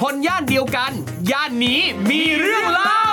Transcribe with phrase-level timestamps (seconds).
[0.00, 0.92] คนย่านเดียวกัน
[1.30, 3.04] ย่านนี้มีเรื่องเล่า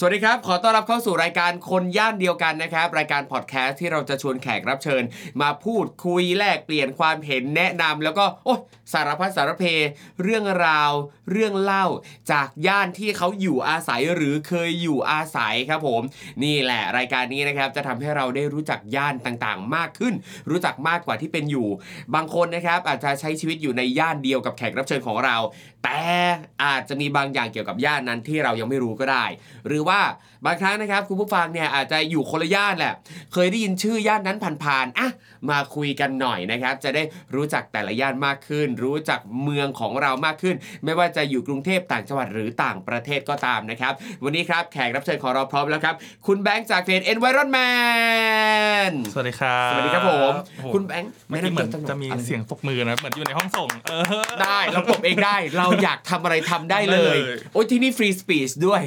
[0.00, 5.02] สวัสดีครับ ขอต้อนรับเข้าสู่รายการคนย่านเดียวกันนะครับ รายการพอดแคสต์ที่เราจะชวนแขกรับเชิญ
[5.40, 8.54] มาพูดคุยแลกเปลี่ยนความเห็นแนะนำแล้วก็โอ้
[8.92, 9.64] สารพัดสารเพ
[10.22, 10.92] เรื่องราว
[11.30, 11.86] เรื่องเล่า
[12.32, 16.02] จากย่านที่เขาอยู่อาศัยหรือเคยอยู่อาศัยครับผม
[16.42, 20.14] นี่แหละรายการนี้นะครับจะทำให้เราได้รู้จักย่านต่างๆ มากขึ้น
[20.50, 21.68] รู้จักมากกว่าที่เป็นอยู่
[22.14, 25.36] บางคนนะครับอาจจะใช้ชีวิตอยู่ในย่านเดียวกับแขกรับเชิญของเรา
[25.84, 26.00] แต่
[26.64, 29.24] อาจจะมีบางอย่างเกี่ยวกับย่านนั้นที่เรายังไม่รู้ก็ได้
[29.66, 30.00] หรือว่า
[30.46, 32.94] บางครั้งนะครับคุณผู้ฟังเนี่ยอาจจะอยู่คนละย่านแหละ
[33.32, 35.08] เคยได้ยินชื่อย่านนั้นผ่านๆอะ
[35.50, 37.02] มาคุยกันหน่อยนะครับ จะได้
[37.34, 43.92] รู้จักแต่ละย่านมากขึ้น รู้จักเมืองของเรามากขึ้น ไม่ว่าจะอยู่กรุงเทพต่างจังหวัดหรือต่างประเทศก็ตามนะครับ
[44.24, 45.94] วันนี้ครับแขกรับเชิญของเราพร้อมแล้วครับ
[46.26, 54.04] คุณแบงค์จากเพจ Environment สวัสดีครับสวัสดีครับผมโอ้โหคุณแบงค์เมื่อกี้เหมือนแำตัวจะมีอะไรเสียงตบมือนะเหมือนอยู่ในห้องส่งเออ
[54.42, 58.82] ได้เราปลบเองได้เราอยากทำอะไรทำได้เลยได้เลย โอ้ยที่นี่ฟรีสปีชด้วย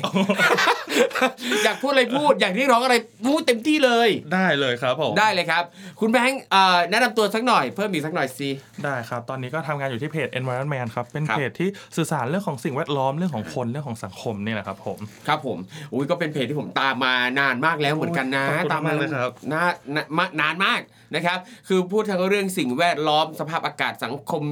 [1.65, 2.95] อยากพูดอะไรพูด อยากเรียกร้องอะไร
[3.27, 5.63] พูดเต็มที่เลย ได้เลยครับผม ได้เลยครับ
[5.99, 8.49] คุณแบงค์เอ่อแนะนำตัวสักหน่อย เพิ่มอีกสักหน่อยสิ
[8.83, 15.57] ได้ครับ ตอนนี้ก็ทำงานอยู่ที่เพจ Environment ครับ เป็นครับเพจที่สื่อสารเรื่องของสิ่งแวดล้อม เรื่องของคน เรื่องของสังคมเนี่ยแหละครับผม ครับผม
[15.93, 20.81] อุ้ยก็เป็นเพจที่ผมตามมานานมากแล้วเหมือนกันนะขอบคุณตามมามากเลยครับนานนานนานมาก
[21.15, 24.43] นะครับคือพูดทั้งเรื่องสิ่งแวดล้อมสภาพอากาศสังคม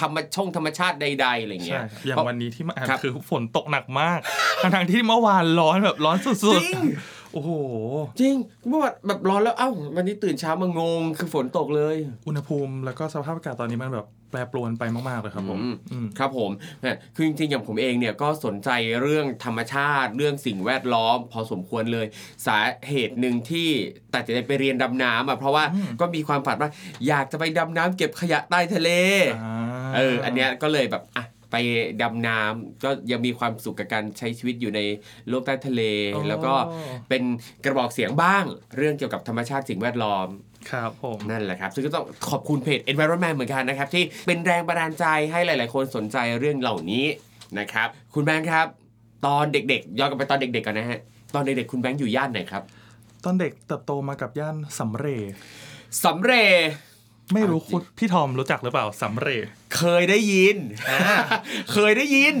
[0.00, 4.18] ธรรมชงธรรมชาติใดๆอะไรเงี้ใช่ยครับอย่างเพราะวันนี้ที่มาอ่านครับคือฝนตกหนักมาก
[4.62, 7.50] ทั้งๆที่เมื่อวานร้อนแบบร้อนสุจดริงๆโอ้โห
[8.20, 8.34] จริง
[8.68, 11.96] เมื่อวานแบบร้อนแล้วเอ้าวันนี้ตื่นเช้ามางงคือฝนตกเลย
[12.26, 16.50] อุณหภูมิแล้วก็สภาพอากาศตอนนี้มันแบบ แปรปรวนไปมากๆเลยครับผมอืมอืมครับผม
[16.82, 18.70] เนี่ยคือจริงๆอย่างผมเองเนี่ยก็สนใจ
[19.02, 22.06] เรื่องธรรมชาติเรื่องสิ่งแวดล้อม พอสมควรเลย
[22.46, 23.68] สาเหตุหนึ่งที่
[24.14, 26.70] ตัดสินใจไปเรียนดำน้ำอะเพราะว่าอืมก็มีความฝันว่า
[27.08, 28.90] อยากจะไปดำน้ำเก็บขยะใต้ทะเล
[29.42, 29.54] อ่า
[29.96, 31.56] เอออันเนี้ยก็เลยแบบอะไป
[32.02, 34.80] ดำน้ำก็ยังมีความสุขกับการใช้ชีวิตอยู่ใน
[35.28, 35.82] โลกใต้ทะเล
[36.14, 36.52] อ๋อแล้วก็
[37.08, 37.22] เป็น
[37.64, 38.44] กระบอกเสียงบ้าง
[38.76, 40.28] เรื่องเกี่ยวกับธรรมชาติสิ่งแวดล้อม
[40.70, 47.04] ครับผมนั่นแหละครับ ซึ่งก็ต้องขอบคุณเพจ Environment เหมือนกันนะครับ ที่เป็นแรงบันดาลใจให้หลาย ๆ คนสนใจเรื่องเหล่านี้
[47.58, 48.66] นะครับ คุณแบงค์ครับ
[49.26, 51.00] ตอนเด็ก ๆ ย้อนกลับไปตอนเด็ก ๆ ก่อนนะฮะ
[51.34, 52.62] ตอนเด็ก ๆ คุณแบงค์อยู่ย่านไหนครับ
[53.24, 55.32] ตอนเด็กเติบโตมากับย่านสำเรย์
[56.04, 56.50] สำเร็จ
[57.34, 60.56] ไม่รู้คุณพี่ทอมรู้จักหรือเปล่าสำเรย์เคยได้ยิน
[61.72, 62.34] เคยได้ยิน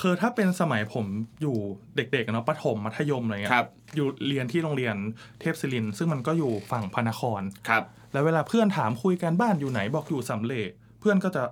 [0.00, 1.06] คือถ้าเป็นสมัยผม
[1.42, 1.56] อยู่
[1.96, 4.96] เด็กๆเนาะประถมมัธยมอะไรเงี้ครัยบ อยู่เรียนที่โรงเรียน
[5.40, 7.82] เทพศิรินทร์ซึ่งมันก็อยู่ฝั่งพระนครครับ
[8.12, 10.68] แล้วเวลาเพื่อนถามคุยกันบ้านอยู่ไหนบอกอยู่สำเร็จ
[11.00, 11.42] เพื่อนก็จะ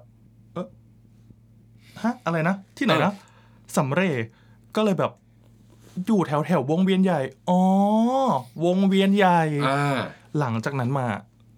[0.53, 0.67] เออ
[2.03, 3.13] ฮะอะไรนะที่ไหนนะ
[3.79, 4.17] สำเร็จ
[4.77, 5.13] ก็เลยแบบ
[6.07, 7.61] อยู่แถวแถวๆวงเวียนใหญ่ อ๋อ
[8.65, 10.01] วงเวียนใหญ่อ่า
[10.39, 11.09] หลังจากนั้นมา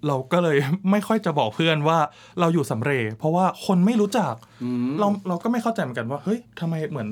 [0.06, 0.56] เราก็เลย
[0.91, 1.98] ไม่ค่อยจะบอกเพื่อนว่า
[2.41, 7.09] เราอยู่สำเร็จเพราะว่าคนไม่รู้จักอืมเราเราก็ไม่เข้าใจเหมือนกันว่า เฮ้ยทำไมเหมือน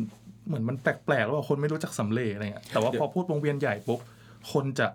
[0.46, 4.00] เหมือนมันแปลกๆแล้วว่าคนไม่รู้จักสำเร็จอะไรเงี้ยแต่ว่าพอพูดวงเวียนใหญ่ปุ๊บ
[4.52, 4.86] คนจะ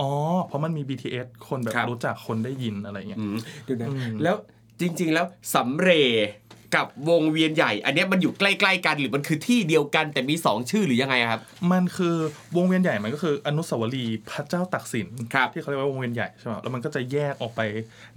[0.00, 0.08] อ๋อ
[0.46, 4.36] เพราะมันมี BTS คนแบบรู้จักคนได้ยินอะไรเงี้ยอืมเดี๋ยวนะอืมแล้ว
[4.80, 5.26] จริง ๆ แล้ว
[5.56, 6.28] สำเร็จ
[6.76, 11.40] กับวงเวียนใหญ่ อันเนี้ยมันอยู่ใกล้ๆกันหรือมันคือที่เดียวกันแต่มีสองชื่อหรือยังไงครับ
[11.72, 12.16] มันคือ
[12.56, 17.60] วงเวียนใหญ่มันก็คืออนุสาวรีย์พระเจ้าตักสินครับที่เขาเรียกว่าวงเวียนใหญ่ใช่ไหมแล้วมันก็จะแยกออกไป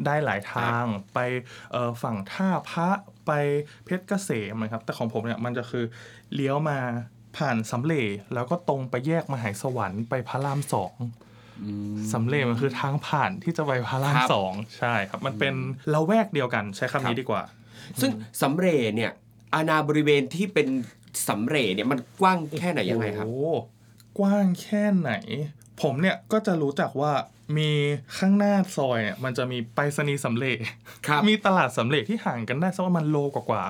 [0.06, 1.20] ได้หลายทางไป
[1.72, 2.90] เอ่อฝั่งท่าพระ
[3.28, 3.32] ไป
[3.86, 5.86] เพชรเกษมนะครับแต่ของผมเนี่ยมันจะคือ
[6.34, 6.80] เลี้ยวมา
[7.38, 10.94] ผ่านสำเร็จแล้วก็ตรงไปแยกมหาสวรรค์ไปพระรามสอง
[12.14, 15.54] สำเร็จมันคือทางผ่านที่จะไปพระรามครับสองใช่ครับ มันเป็น
[15.94, 17.44] ละแวกเดียวกันใช้คำนี้ดีกว่า
[18.02, 18.12] ซึ่ง
[18.44, 19.12] สำเร็จเนี่ย
[19.54, 20.68] อาณาบริเวณที่เป็น
[21.30, 23.52] สำเร็จเนี่ยมันกว้างแค่ไหนยังไงครับโอ้
[24.20, 25.12] กว้างแค่ไหน
[25.82, 27.12] ผมเนี่ยก็จะรู้จักว่า
[27.58, 27.72] มี
[28.18, 30.58] ข้างหน้าซอยเนี่ยมันจะมีไปรษณีย์สำเร็จ
[31.08, 33.64] ครับมีตลาดสำเร็จที่ห่างกันได้สักประมาณโลกว่า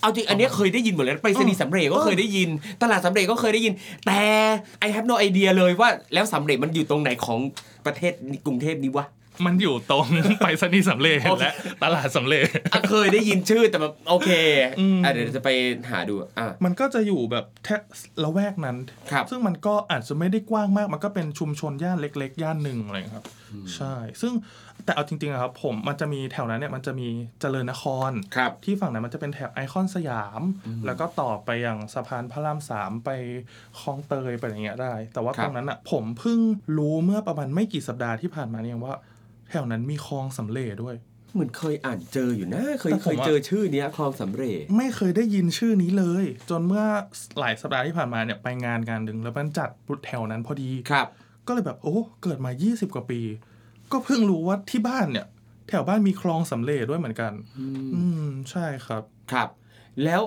[0.00, 2.48] เอาจริงอันเนี้ยเคยได้ยินหมดเลยนะไปรษณีย์สำเร็จก็เคยได้ยิน
[2.82, 3.72] ตลาดสำเร็จก็เคยได้ยิน
[4.06, 4.22] แต่
[4.86, 7.38] I have no idea เลยว่าแล้วสำเร็จมันอยู่ตรงไหนของ
[7.86, 8.12] ประเทศ
[8.46, 10.06] กรุงเทพนี้วะๆ มันอยู่ตรง
[10.42, 11.52] ไปรษณีย์สำเร็จโอเคและ
[11.82, 14.30] ตลาดสำเร็จอะเคยได้ยินชื่อแต่แบบโอเค
[14.80, 15.50] อืมอะเดี๋ยวจะไป
[15.90, 16.28] หาดูอะ
[16.64, 17.76] มันก็จะอยู่แบบแค่
[18.22, 18.76] ละแวกนั้น
[19.10, 23.26] ครับซึ่งมันก็อาจจะไม่ได้กว้างมาก มันก็เป็นชุมชนย่านเล็ก ๆ ย่านหนึ่งอะไรอย่างเงี้ยครับ
[23.74, 24.32] ใช่ ซึ่ง
[24.84, 27.08] แต่เอาจริงๆอะครับ ผมมันจะมีแถวนั้นเนี่ยมันจะมี
[27.40, 30.40] เจริญนครครับที่ฝั่งนั้นมันจะเป็นแถบไอคอนสยาม
[30.86, 33.10] แล้วก็ต่อไปอย่างสะพานพระรามสามไป
[33.80, 36.38] คลองเตยไปอย่างเงี้ยได้ แต่ว่าครับตรงนั้นอะผมเพิ่ง
[36.78, 38.94] รู้เมื่อประมาณไม่กี่สัปดาห์ที่ผ่านมาเนี่ยว่า
[39.50, 40.96] แถวนั้นมีคลองสำเร็จด้วย
[41.34, 46.84] เหมือนเคยอ่านเจออยู่นะ เคยแต่เคผมยอะ เจอชื่อเนี้ยคลองสำเร็จไม่เคยได้ยินชื่อนี้เลย จนเมื่อ
[47.38, 49.70] หลายสัปดาห์ที่ผ่านมาเนี่ยไปงานงานหนึ่งแล้วมันจัด
[50.06, 51.06] แถวนั้นพอดี ครับ
[51.46, 53.20] ก็เลยแบบโอ้เกิดมา 20 กว่าปี
[53.92, 55.26] ก็เพิ่งรู้ว่าที่บ้านเนี่ย
[55.68, 57.32] แถวบ้านมีคลองสำเร็จด้วยเหมือนกัน
[57.94, 59.02] อืมใช่ครับ
[59.32, 59.48] ครับ
[60.04, 60.22] แล้ว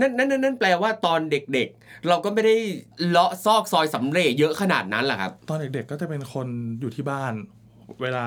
[0.00, 2.56] นั่นนั่นนั่นนั่นแปลว่าตอนเด็กๆ เราก็ไม่ได้
[3.08, 6.48] เลาะซอกซอยสำเร็จเยอะขนาดนั้นแหละครับ ตอนเด็กๆก็จะเป็นคน
[6.80, 7.34] อยู่ที่บ้าน
[8.02, 8.26] เวลา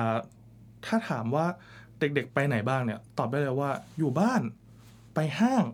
[0.86, 1.46] ถ้าถามว่า
[1.98, 4.42] เด็กๆไปไหนบ้างเนี่ย ตอบได้เลยว่าอยู่บ้าน
[5.14, 5.64] ไปห้าง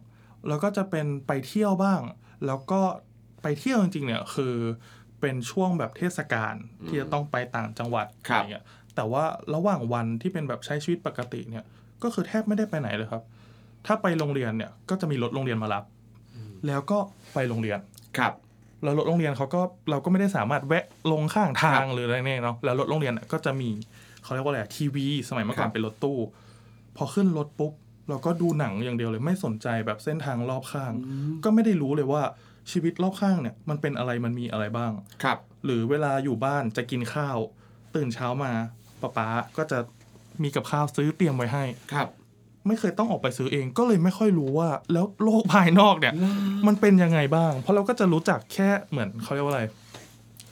[0.48, 2.00] แล้วก็จะเป็นไปเที่ยวบ้าง
[2.46, 2.81] แล้วก็
[3.42, 4.54] ไปเที่ยวจริงๆเนี่ยคือ
[5.20, 6.54] เป็นช่วงแบบเทศกาล
[6.86, 8.64] ที่จะต้องไปต่างจังหวัดครัอะบไรเงี้ย
[8.94, 11.64] แต่ว่าระหว่างวันที่เป็นแบบใช้ชีวิตปกติเนี่ย
[12.02, 13.22] ก็คือแทบไม่ได้ไปไหนเลยครับ
[13.86, 15.84] ถ้าไปโรงเรียนเนี่ยก็จะมีรถโรงเรียนมารับ
[16.66, 16.98] แล้วก็
[17.34, 17.78] ไปโรงเรียน
[18.19, 18.32] ครับ
[18.84, 19.60] แล้วรถโรงเรียนเขาก็
[19.90, 23.70] เราก็ไม่ได้สามารถแวะลงข้างทางหรืออะไรเนี่ยเนาะแล้วรถโรงเรียนน่ะก็จะมี
[24.22, 26.19] เขาเรียกว่าอะไรทีวี สมัยเมื่อก่อครันบเป็นรถตู้
[26.96, 27.72] พอขึ้นรถปุ๊บ
[28.08, 30.92] เราก็ดูหนังอย่างเดียวเลยไม่สนใจแบบเส้นทางรอบข้าง
[31.44, 32.22] ก็ไม่ได้รู้เลยว่า
[32.70, 34.92] ชีวิตรอบข้างเนี่ย มันเป็นอะไรมันมีอะไรบ้าง
[35.25, 37.36] ครับ หรือเวลาอยู่บ้านจะกินข้าว
[37.94, 38.52] ตื่นเช้ามา
[39.02, 39.78] ป๊าป๊าก็จะ
[40.42, 42.08] มีกับข้าวซื้อเตรียมไว้ให้ครับ
[42.66, 46.14] ไม่เคยต้องออกไปซื้อเองก็เลยไม่ค่อยรู้ว่า แล้วโลกภายนอกเนี่ย
[46.66, 49.64] มันเป็นยังไงบ้าง เพราะเราก็จะรู้จักแค่เหมือนเขาเรียกว่าอะไร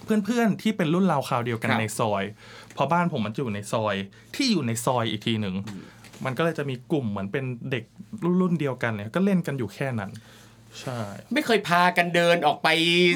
[0.05, 2.25] เพื่อนๆที่เป็นรุ่นราวคราวเดียวกันครับในซอย
[2.75, 3.95] เพอบ้านผมมันจะอยู่ในซอย
[4.35, 5.55] ที่อยู่ในซอยอีกทีหนึ่ง
[6.25, 7.85] มันก็เลยจะมีกลุ่มเหมือนเป็นเด็ก
[8.41, 10.11] รุ่นๆเดียวกันเนี่ยก็เล่นกันอยู่แค่นั้น
[10.81, 11.01] ใช่
[11.35, 12.69] ไม่เคยพากันเดินออกไป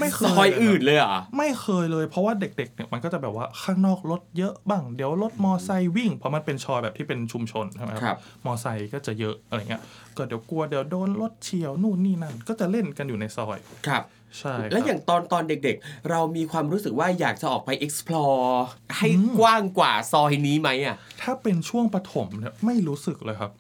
[0.03, 9.83] ไม่เคยซอยอื่นเลยเหรอไม่เคยเลย เพราะว่าเด็กๆเนี่ยมันก็จะแบบว่าข้างนอกรถเยอะบ้างเดี๋ยวรถมอไซค์วิ่งเพราะมันเป็นชอยแบบที่เป็นชุมชนใช่ไหมครับมอไซค์ก็จะเยอะอะไรเงี้ย
[10.17, 13.59] ก็เดี๋ยวกลัวเดี๋ยวโดนรถเฉียวนู่นนี่นั่นก็จะเล่นกันอยู่ในซอย
[13.89, 14.05] ครับ
[14.39, 18.51] ใช่ครับแล้วอย่างตอนตอนเด็กๆ เรามีความรู้สึกว่าอยากจะออกไป explore
[18.97, 19.09] ให้
[19.39, 23.51] กว้างกว่าซอยนี้ไหมอะถ้าเป็นช่วงปฐมเนี่ยไม่รู้สึกเลยครับ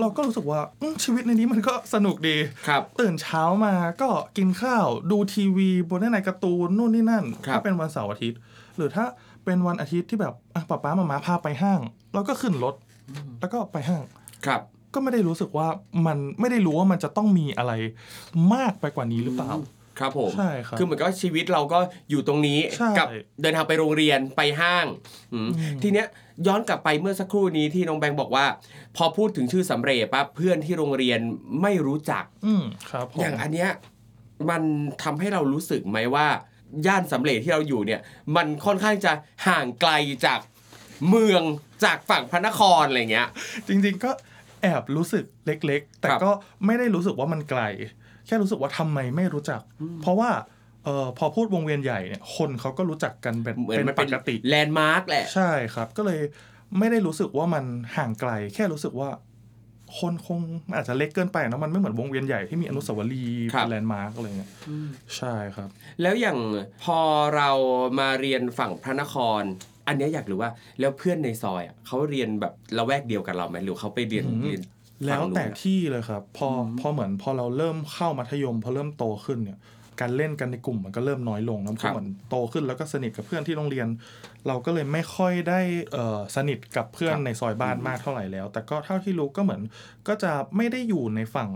[0.00, 2.36] เราก็รู้สึกว่าอืมชีวิตในนี้มันก็สนุกดี
[2.68, 8.38] ครับตื่นเช้ามาก็กินข้าวดูทีวีบนหน้าในการ์ตูนนู่นนี่นั่นครับถ้าเป็นวันเสาร์อาทิตย์
[8.76, 9.04] หรือถ้า
[9.44, 11.80] เป็นวันอาทิตย์ที่แบบอะป๊าป๊ามามาพาไปห้าง
[12.14, 12.74] เราก็ขึ้นรถ
[13.40, 14.02] แล้วก็ไปห้าง
[14.46, 14.60] ครับ
[14.94, 15.68] ก็ไม่ได้รู้สึกว่า
[16.06, 17.72] มันไม่ได้รู้ว่ามันจะต้องมีอะไร
[18.54, 19.50] มากไปกว่านี้หรือเปล่า
[19.98, 21.78] ครับผมใช่ครับ คือเหมือนกับชีวิตเราก็
[22.10, 23.06] อยู่ตรงนี้ใช่กับ
[23.42, 24.86] เดินทางไปโรงเรียนไปห้าง
[25.32, 25.48] อืม
[25.82, 26.06] ทีเนี้ย
[26.46, 28.46] ย้อนกลับไปเมื่อสักครู่นี้ที่น้องแบงค์บอกว่า
[28.96, 31.20] พอพูดถึงชื่อสำเร็จปั๊บเพื่อนที่โรงเรียน
[31.62, 33.70] ไม่รู้จัก อืมครับผม อย่างอันเนี้ย
[34.50, 34.62] มัน
[35.02, 36.26] ทำให้เรารู้สึกไหมว่า
[36.86, 38.00] ย่านสำเร็จที่เราอยู่เนี่ย
[38.36, 39.12] มันค่อนข้างจะ
[39.46, 39.92] ห่างไกล
[40.26, 40.40] จาก
[41.08, 41.42] เมือง
[41.84, 43.28] จากฝั่งพระนครอะไรเงี้ย
[43.68, 44.10] จริงๆก็
[44.62, 46.30] แอบรู้สึกเล็กๆ แต่ครับก็
[46.66, 47.62] ไม่ได้รู้สึกว่ามันไกล
[48.26, 49.60] แค่รู้สึกว่าทำไมไม่รู้จัก
[50.02, 50.30] เพราะว่า
[50.84, 56.20] เออพอพูดวงเวียนใหญ่เนี่ยคนเขาก็รู้จักกันเป็นเหมือนเป็นมันปเป็นกติแลนด์มาร์กแหละ ใช่ครับ ก็เลย
[56.78, 57.64] ไม่ได้รู้สึกว่ามัน
[57.96, 59.08] ห่างไกล แค่รู้สึกว่า
[59.98, 60.38] คนคง
[60.68, 64.50] มันอาจจะเล็กเกินไปนะมันไม่เหมือนวงเวียนใหญ่ที่มีอนุสาวรีย์ครับเป็นแลนด์มาร์กอะไรเงี้ย
[65.16, 65.68] ใช่ครับ
[66.02, 66.38] แล้วอย่าง
[66.84, 66.98] พอ
[67.36, 67.50] เรา
[67.98, 69.42] มาเรียนฝั่งพระนคร
[69.88, 74.62] อันเนี้ยอยากรู้ว่า แล้วเพื่อนในซอยอะเขาเรียนแบบละแวกเดียวกับเราไหมหรือเขาไปเรียนอืมเรียน
[75.06, 76.48] แล้วฝั่งนู้นแต่อะที่เลยครับ พอ
[76.80, 79.58] พอเหมือนพอเราเริ่มเข้ามัธยม พอเริ่มโตขึ้นเนี่ย
[80.00, 83.86] การเล่นกันในกลุ่มมันก็เริ่มน้อยลงนะเพราะเหมือนโตขึ้นแล้วก็สนิทกับเพื่อนที่โรงเรียน
[84.46, 85.60] เราก็เลยไม่ค่อยได้
[85.92, 89.62] เอ่อสนิทกับเพื่อนในซอยบ้านมากเท่าไหร่แล้ว แต่ก็เท่าที่รู้ก็เหมือน
[90.08, 91.50] ก็จะไม่ได้อยู่ในฝั่ง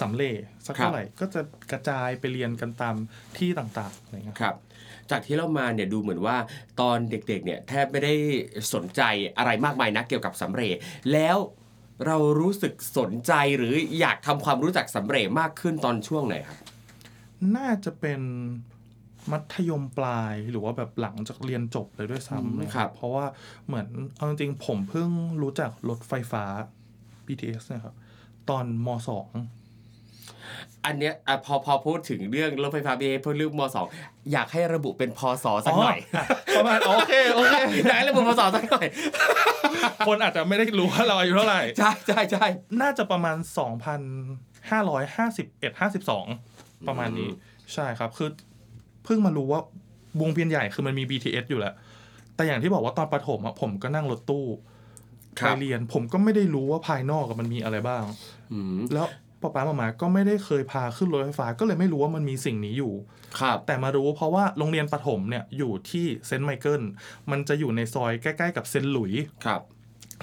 [0.00, 0.36] สำเร็จ
[0.66, 1.40] สักเท่าไหร่ก็จะ
[1.72, 2.96] กระจายไปเรียนกันตาม
[3.38, 4.56] ที่ต่างๆอะไรเงี้ยครับ
[5.10, 6.36] จากที่เรามาเนี่ยดูเหมือนว่า
[6.80, 8.14] ตอนเด็กๆเนี่ยแทบไม่ได้
[8.74, 9.02] สนใจ
[9.38, 10.76] อะไรมากมายนักเกี่ยวกับสำเร็จ
[11.12, 11.36] แล้ว
[12.06, 16.58] เรารู้สึกสนใจหรืออยากทำความรู้จักสำเร็จมากขึ้นตอนช่วงไหนครับ
[17.56, 18.20] น่าจะเป็น
[19.32, 23.26] มัธยมปลายหรือว่าแบบหลังจากเรียนจบเลยด้วยซ้ำเลยครับ เพราะว่า
[23.66, 25.08] เหมือนเอาจริงๆผมเพิ่ง
[25.42, 26.44] รู้จักรถไฟฟ้า
[27.26, 27.94] BTS เนะครับ
[28.50, 29.28] ตอนมสอง
[30.84, 33.86] อันเนี้ยอะพอพอพูดถึงเรื่องรถไฟฟ้า BTS เพื่อเรื่องมสอง
[34.32, 35.98] อยากให้ระบุเป็นพศสักหน่อย
[36.56, 37.54] ประมาณโอเคโอเค
[37.86, 38.86] อยากให้ระบุพศสักหน่อย
[40.06, 42.46] คนอาจจะไม่ได้รู้ว่าเราอายุเท่าไหร่ใช่ใช่ใช่
[42.80, 43.36] น่าจะประมาณ
[44.72, 47.30] 2,551 52 ประมาณนี้
[47.74, 48.28] ใช่ครับ คือ
[49.04, 49.60] เพิ่งมารู้ว่า
[50.20, 51.74] วงเวียนใหญ่คือมันมี BTS อยู่แล้ว
[52.36, 54.46] แต่อย่างที่บอกว่าตอนประถมอะผมก็นั่งรถตู้
[55.40, 58.02] คไปรับเรียนผมก็ไม่ได้รู้ว่าภายนอกอะมันมีอะไรบ้าง
[58.52, 59.06] อืมแล้ว
[59.44, 62.92] ป๊าป๊ามามาก็ไม่ได้เคยพาขึ้นรถไฟฟ้า ก็เลยไม่รู้ว่ามันมีสิ่งนี้อยู่
[63.40, 66.82] ครับ แต่มารู้เพราะว่าโรงเรียนประถมเนี่ยอยู่ที่เซนต์ไมเคิล
[67.30, 69.60] มันจะอยู่ในซอยใกล้ๆกับเซนต์หลุยส์ครับ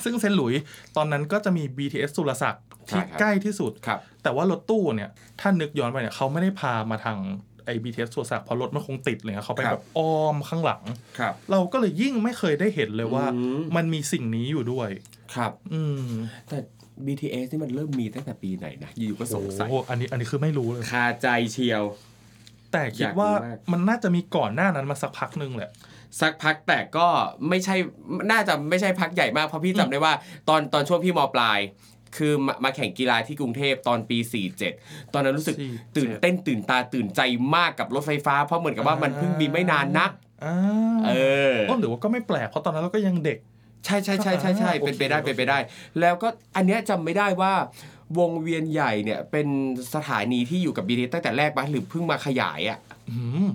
[0.03, 0.61] ซึ่งเซนต์หลุยส์
[0.97, 5.09] ตอนนั้นก็จะมี BTS สุรศักดิ์ใช่ที่ครับใกล้ที่สุด ครับ แต่ว่ารถตู้เนี่ย
[5.39, 7.17] ถ้านึกย้อนไปเนี่ยเขาไม่ได้พามาทาง
[7.65, 10.83] ไอ้ BTS สุรศักดิ์เพราะรถมันคงติดเลยนะเขาไปครับแบบอ้อมข้างหลัง
[11.19, 14.89] ครับ เราก็เลยยิ่งไม่เคยได้เห็นเลยว่า อืม มันมีสิ่งนี้อยู่ด้วย
[15.35, 16.07] ครับ อืม
[16.49, 16.57] แต่
[17.07, 21.83] BTS นี่มันเริ่มมีตั้งแต่ปีไหนนะอยู่ๆก็สงสัยโอ้โหอันนี้อันนี้คือไม่รู้เลยคาใจเชียว
[22.71, 25.71] แต่คิดว่าอยากรู้มากมันน่าจะมีก่อนหน้านั้นมาสักพักหนึงแหละ
[26.21, 27.07] สักพักแต่ก็
[27.49, 27.75] ไม่ใช่
[28.31, 30.13] น่าจะไม่ใช่พักใหญ่มากเพราะพี่จำได้ว่า
[30.49, 31.59] ตอนตอนช่วงพี่มปลาย
[32.17, 34.17] คือมามาแข่งกีฬาที่กรุงเทพตอนปี
[34.65, 37.21] 47 ตอนนั้นรู้สึก47ตื่นเต้นตื่นตาตื่นใจ
[37.55, 40.11] มากกับรถไฟฟ้า เพราะเหมือนกับว่ามันเพิ่งมีไม่นานนัก
[40.45, 40.55] อ่า
[41.07, 41.11] เอ
[41.53, 43.37] อก็หรือว่าก็ไม่แปลกเพราะตอนนั้นเราก็ยังเด็ก
[43.85, 45.57] ใช่ใช่ใช่ใช่ใช่อ่าเป็นไปได้โอเคเป็นไปได้
[45.99, 47.53] แล้วก็อันเนี้ยจำไม่ได้ว่า
[48.19, 49.47] วงเวียนใหญ่เนี่ยเป็น
[49.93, 52.79] สถานีที่อยู่กับบีทีตั้งแต่แรกปะหรือเพิ่งมาขยายอะ
[53.11, 53.47] อืม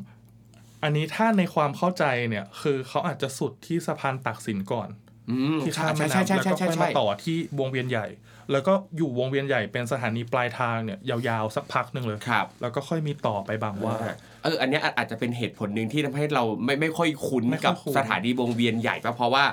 [0.82, 4.88] อันนี้ถ้าในความเข้าใจเนี่ย คือเขาอาจจะสุดที่สะพานตักสินก่อน
[5.30, 8.06] อืมที่ข้ามแม่ใช่น้ำใช่แล้วใช่ก็ใช่ค่อยใช่มาต่อที่วงเวียนใหญ่
[8.52, 13.96] แล้วก็อยู่วงเวียนใหญ่เป็นสถานีปลายทางเนี่ยยาวๆสักพักหนึ่งเลยครับแล้วก็ค่อยมีต่อไปบางว่า
[14.44, 19.44] เอออันเนี้ยอาจอาจจะเป็นเหตุผลหนึ่งที่ทำให้เราไม่ไม่ค่อยคุ้นไม่ค่อยกับคุ้นสถานีวงเวียนใหญ่ปะเพราะว่า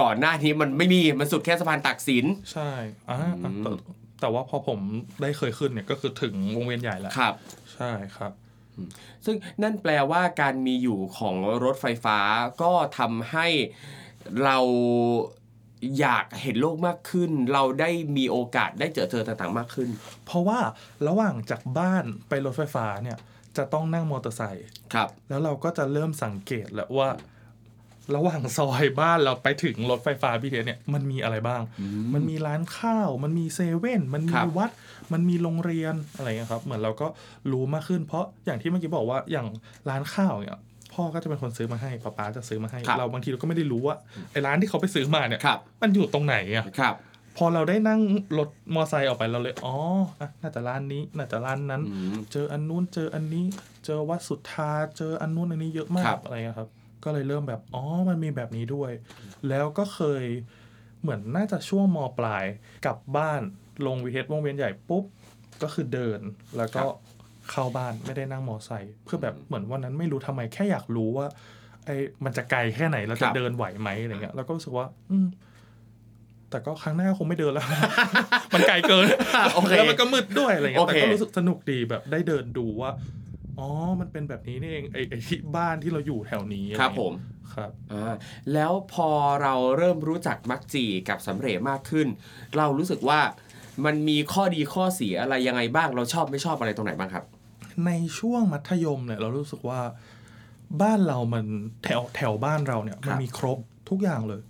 [0.00, 2.70] ก่อนหน้านี้มันไม่มีมันสุดแค่สะพานตักสินใช่
[3.10, 3.70] อ่าอืมแต่
[4.20, 4.78] แต่ว่าพอผม
[5.22, 7.34] ได้เคยขึ้นเนี่ยก็คือถึงวงเวียนใหญ่แล้วครับ
[7.74, 8.32] ใช่ครับ
[9.24, 12.18] ซึ่งนั่นแปลว่าการมีอยู่ของรถไฟฟ้า
[12.62, 13.46] ก็ทำให้
[14.44, 14.58] เรา
[16.00, 19.88] อยากเห็นโลกมากขึ้น เราได้มีโอกาสได้เจอเจอต่างๆมากขึ้น
[20.26, 20.58] เพราะว่า
[21.08, 23.18] ระหว่างจากบ้านไปรถไฟฟ้าเนี่ย
[23.56, 27.08] จะต้องนั่งมอเตอร์ไซค์ครับ แล้วเราก็จะเริ่มสังเกตแล้วว่า
[28.16, 31.62] ระหว่างซอยบ้านเราไปถึงรถไฟฟ้า BTS เนี่ยมันมีอะไรบ้าง
[32.14, 34.70] มันมีร้านข้าว มันมีเซเว่นมันครัมีบวัด
[35.12, 37.06] มันมีโรงเรียนอะไรเงี้ยครับ เหมือนเราก็
[37.52, 39.46] รู้มากขึ้น เพราะอย่างที่เมื่อกี้บอกว่าอย่าง
[39.88, 40.60] ร้านข้าวเนี่ย
[40.94, 43.96] พ่อก็จะเป็นคนซื้อมาให้ป๊าป๊าจะซื้อมาให้ครับเราบางทีเราก็ไม่ได้รู้ว่า
[44.32, 46.94] ไอ้ร้านที่เขาไปซื้อมาเนี่ยครับมันอยู่ตรงไหนอะครับ
[47.36, 48.00] พอเราได้นั่ง
[48.38, 49.76] รถมอไซค์ออกไปเราเลย อ๋อ
[50.20, 53.46] อะน่าจะร้านนี้ น่าจะร้านนั้นอืมเจออันนู้น เจออันนี้
[53.84, 56.68] เจอวัดสุทธา เจออันนู้นอันนี้เยอะมาครักบอะไรเงี้ยครับ
[57.04, 58.92] ก็เลยเริ่มแบบ อ๋อ มันมีแบบนี้ด้วย
[59.48, 60.24] แล้วก็เคย
[61.02, 62.44] เหมือนน่าจะช่วงมปลาย
[62.86, 63.40] กลับบ้าน
[63.86, 65.04] ลงวีเฮดวงเวียนใหญ่ปุ๊บ
[65.62, 66.20] ก็คือเดิน
[66.56, 66.84] แล้วก็
[67.50, 71.26] เข้าบ้านไม่ได้นั่งมอไซค์เพื่อแบบเหมือนวันนั้นไม่รู้ทำไมแค่อยากรู้ว่า
[71.84, 75.26] ไอ้มันจะไกลแค่ไหนเราครัจะบเดินไหวไหมอะไรเงี้ยแล้วก็รู้สึกว่า อืม
[76.50, 77.66] แต่ก็ครั้งหน้าคงไม่เดินแล้ว
[78.54, 79.06] มันไกลเกิน
[79.54, 82.90] โอเคแล้วมันก็มืดด้วยอะไรเงี้ยโอเคแต่ก็รู้สึกสนุกดีแบบได้เดินดูว่า
[83.58, 83.68] อ๋อ
[84.00, 87.12] มันเป็นแบบนี้นี่เองไอ้ไอ้ที่บ้านที่เราอยู่แถวนี้อะไครับผม
[87.54, 88.14] ครับอ่า
[88.52, 89.08] แล้วพอ
[89.42, 92.08] เราเริ่มรู้จักมักจีกับสำเร็จมากขึ้น
[92.56, 93.20] เรารู้สึกว่า
[93.84, 97.24] มันมีข้อดีข้อเสียอะไรยังไงบ้างเราชอบไม่ชอบอะไรตรงไหนบ้างครับ
[97.86, 99.80] ในช่วงมัธยมเนี่ยเรารู้สึกว่า
[100.82, 101.46] บ้านเรามัน
[101.84, 103.58] แถวแถวบ้านเราเนี่ยครับมันมีครบ
[103.90, 104.40] ทุกอย่างเลย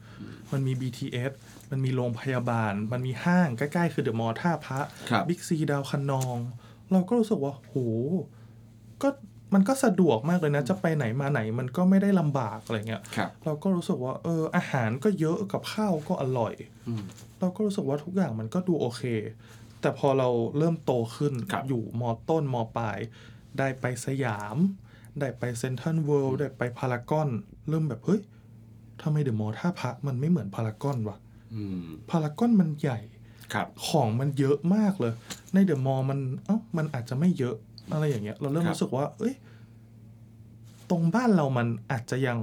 [0.53, 1.33] มันมี BTS
[1.71, 4.81] มันมีโรงพยาบาล มันมีห้างใกล้ ๆ คือเดอะมอลล์ท่าพระ
[5.11, 6.37] ครับ บิ๊กซีดาวคะนอง
[6.91, 7.75] เราก็รู้สึกว่าโห
[9.03, 9.09] ก็
[9.55, 16.55] มันก็สะดวกมากเลยนะ จะไปไหนมาไหนมันก็ไม่ได้ลำบากอะไรเงี้ยครับเราก็รู้สึกว่าเอออาหารก็เยอะกับข้าวก็อร่อย
[16.89, 17.03] อืม
[17.41, 19.03] เราก็รู้สึกว่าทุกอย่างมันก็ดูโอเค
[19.81, 20.29] แต่พอเรา
[20.59, 22.99] เริ่มโตขึ้นครับอยู่มต้นมปลาย
[23.59, 24.57] ได้ไปสยาม
[25.21, 27.29] ได้ไปเซนทรัลเวิลด์ได้ไปพารากอน
[27.69, 28.21] เริ่มแบบเฮ้ย
[29.03, 31.17] ทำไมเดอะมอลล์ท่าพระมันไม่เหมือนพารากอนวะ
[31.55, 32.99] อืมพารากอนมันใหญ่
[33.53, 35.13] ครับของมันเยอะมากเลย
[35.55, 37.57] ในเดอะมอลล์มันเอ้ามันอาจจะไม่เยอะ
[37.93, 39.35] อะไรอย่างเงี้ย เราเริ่มครับรู้สึกว่า เอ้ย
[40.91, 42.39] ตรงบ้านเรามันอาจจะยัง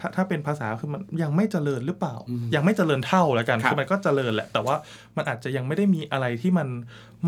[0.00, 2.14] ถ้าถ้าเป็นภาษาคือมันยังไม่เจริญหรือเปล่า
[2.54, 4.76] ยังไม่เจริญเท่าแล้วกันครับคือมันก็เจริญแหละ แต่ว่า
[5.16, 6.68] มันอาจจะยังไม่ได้มีอะไรที่มัน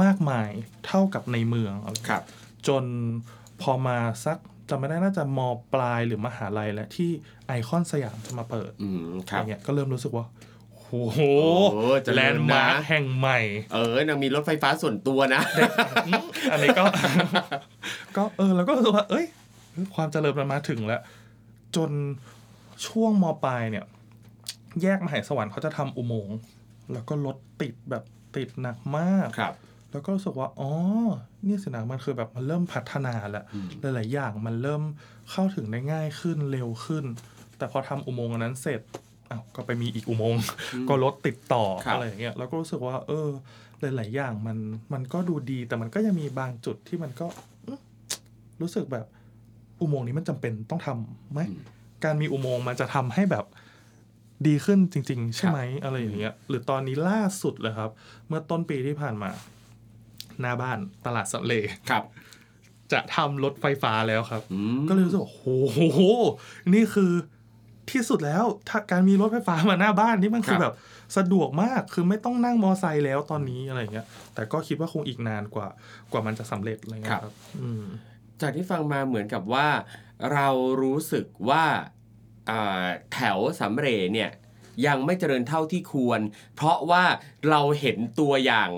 [0.02, 0.50] มากมาย
[0.86, 2.24] เท่ากับในเมืองอะไรครับ
[2.68, 2.84] จน
[3.62, 5.40] พอมาสักจำไม่ได้น่าจะม
[5.74, 7.10] ปลายหรือมหาลัยแล้วที่
[7.46, 10.24] ไอคอนสยามจะมาเปิดอืมคอรับย่างเงี้ยก็เริ่มรู้สึกว่า
[10.90, 10.97] โห
[11.73, 13.40] โอ้เจริญนะแลนด์มาร์คแห่งใหม่
[13.73, 15.42] เออยังมีรถไฟฟ้าส่วนตัวนะ
[16.06, 16.85] อืมอันนี้ก็
[18.16, 19.26] ก็เออแล้วก็รู้สึกว่า เอ้ย
[19.94, 21.02] ความเจริญมันมาถึงแล้ว
[21.76, 21.90] จน
[22.87, 23.85] ช่วงมปลายเนี่ย
[24.82, 26.37] แยกมหาสวรรค์เขาจะทำอุโมงค์
[26.92, 28.04] แล้วก็รถติดแบบ
[28.37, 29.54] ติดหนักมากครับ
[29.92, 30.70] แล้วก็รู้สึกว่า อ๋อ
[31.47, 34.82] นี่สินะมันคือแบบมันเริ่มพัฒนาแล้วอืมหลาย ๆ อย่างมันเริ่ม
[35.30, 37.04] เข้าถึงได้ง่ายขึ้นเร็วขึ้น
[37.59, 38.80] แต่พอทำอุโมงค์อันนั้นเสร็จ
[39.30, 40.42] อ้าวก็ไปมีอีกอุโมงค์
[40.88, 43.28] ก็รถติดต่อครับอะไรอย่างเงี้ยแล้วก็รู้สึกว่า เออ
[43.80, 44.58] หลาย ๆ อย่างมัน
[44.92, 47.26] มันก็ดูดี แต่มันก็ยังมีบางจุดที่มันก็
[47.66, 47.80] อื้อ
[48.60, 49.06] รู้สึกแบบ
[49.80, 51.40] อุโมงค์นี้มันจำเป็นต้องทำไหม
[52.04, 53.44] การมีอุโมงค์มันจะทำให้แบบ
[54.46, 57.90] ดีขึ้นจริง ๆ ใช่ไหมอะไรอย่างเงี้ย หรือตอนนี้ล่าสุดเลยครับ
[58.28, 59.30] เมื่อต้นปีที่ผ่านมา
[60.40, 61.54] หน้าบ้านตลาดสำเล
[61.90, 62.04] ครับ
[62.92, 66.00] จะทำรถไฟฟ้าแล้วครับอืมก็เลยรู้สึกว่าโอ้โห
[66.75, 67.12] นี่คือ
[67.92, 70.75] ที่สุดแล้วถ้าการมีรถไฟฟ้ามาหน้าบ้านนี่มันคือแบบ
[71.16, 75.68] สะดวกมากคือไม่ต้องนั่งมอไซค์แล้วตอนนี้อะไรอย่างเงี้ย แต่ก็คิดว่าคงอีกนานกว่า
[76.12, 77.85] กว่ามันจะสำเร็จอะไรเงี้ยครับอืม
[78.40, 79.68] จากที่ฟังมาเหมือนกับว่า
[80.32, 80.49] เรา
[80.82, 81.64] รู้สึกว่า
[82.50, 84.30] อ่าแถวสำเร็จเนี่ย
[84.87, 86.20] ยังไม่เจริญเท่าที่ควร
[86.56, 87.04] เพราะว่า
[87.50, 88.70] เราเห็นตัวอย่าง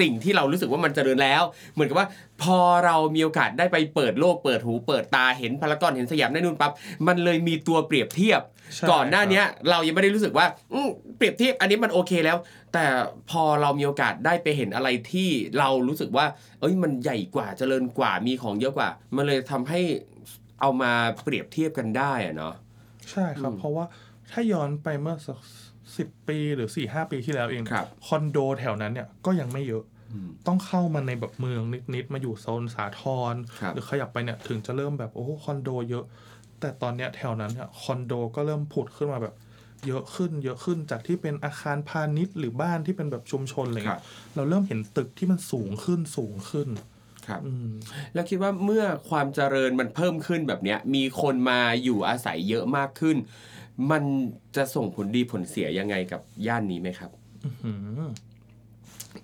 [0.00, 1.42] สิ่งที่เรารู้สึกว่ามันเจริญแล้ว
[1.74, 2.08] เหมือนกับว่า
[2.42, 6.72] พอเรามีโอกาสได้ไปเปิดโลกเปิดหูเปิดตาเห็นพารากอนเห็นสยามได้นู่นปั๊บ
[7.06, 8.57] มันเลยมีตัวเปรียบเทียบใช่
[8.90, 12.36] ก่อนหน้าเนี้ยเรายังไม่ได้รู้สึกว่าอืมเปรียบเทียบอันนี้มันโอเคแล้ว
[12.74, 12.84] แต่
[13.30, 16.26] พอเรามีโอกาสได้ไปเห็นอะไรที่เรารู้สึกว่า
[16.60, 19.80] เอ้ยมันใหญ่กว่าเจริญกว่ามีของเยอะกว่า มันเลยทำให้
[20.60, 20.92] เอามา
[21.24, 22.54] เปรียบเทียบกันได้อะเนาะ
[23.10, 23.84] ใช่ครับ เพราะว่า
[24.30, 25.38] ถ้าย้อนไปเมื่อสัก
[25.96, 29.84] สิบปีหรือสี่ห้าปีที่แล้วเองครับคอนโดแถวนั้นเนี่ยก็ยังไม่เยอะ
[30.46, 31.62] ต้องเข้ามาในแบบเมือง
[31.94, 36.04] นิดๆ มาอยู่โซนสาทรครับหรือขยับไปเนี่ยถึงจะเริ่มแบบโอ้คอนโดเยอะ
[36.60, 39.34] แต่ตอนเนี้ยแถวนั้นเนี่ยคอนโดก็เริ่มผุดขึ้นมาแบบ
[39.86, 44.02] เยอะขึ้น เยอะขึ้นจากที่เป็นอาคารพาณิชย์หรือบ้านที่เป็นแบบชุมชนอะไรครัเงี้บย
[44.36, 46.68] เราเริ่มเห็นตึกที่มันสูงขึ้นสูงขึ้น
[47.26, 47.70] ครับอืม
[48.14, 53.16] แล้วคิดว่าเมื่อความเจริญมันเพิ่มขึ้นแบบเนี้ย มีคนมาอยู่อาศัยเยอะมากขึ้น
[53.90, 54.02] มัน
[54.56, 57.10] จะส่งผลดีผลเสียยังไงกับย่านนี้ไหมครับ
[57.64, 57.72] อื
[58.06, 58.10] ม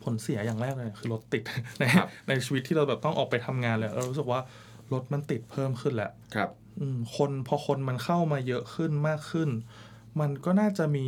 [0.05, 1.43] ผลเสียอย่างแรกเลยคือรถติด
[1.79, 4.41] ในครับในชีวิตที่เราแบบต้องออกไปทำงานเลยเรารู้สึกว่า
[4.93, 6.64] รถมันติดเพิ่มขึ้นแหละครับอืม
[7.17, 9.51] คนพอคนมันเข้ามาเยอะขึ้นมากขึ้น
[10.21, 11.07] มันก็น่าจะมี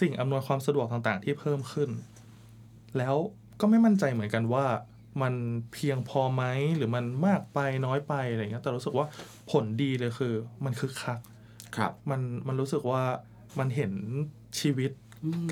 [0.00, 1.90] สิ่งอำนวยความสะดวกต่างๆ ที่เพิ่มขึ้น
[2.98, 3.14] แล้ว
[3.60, 4.66] ก็ไม่มั่นใจเหมือนกันว่า
[5.22, 5.34] มัน
[5.72, 6.44] เพียงพอไหม
[6.76, 9.06] หรือมันมากไปน้อยไปอะไรเงี้ยแต่รู้สึกว่า
[9.50, 11.18] ผลดีเลยคือ มันคึกคัก
[11.76, 13.02] ครับ มันมันรู้สึกว่า
[13.58, 13.92] มันเห็น
[14.60, 14.90] ชีวิต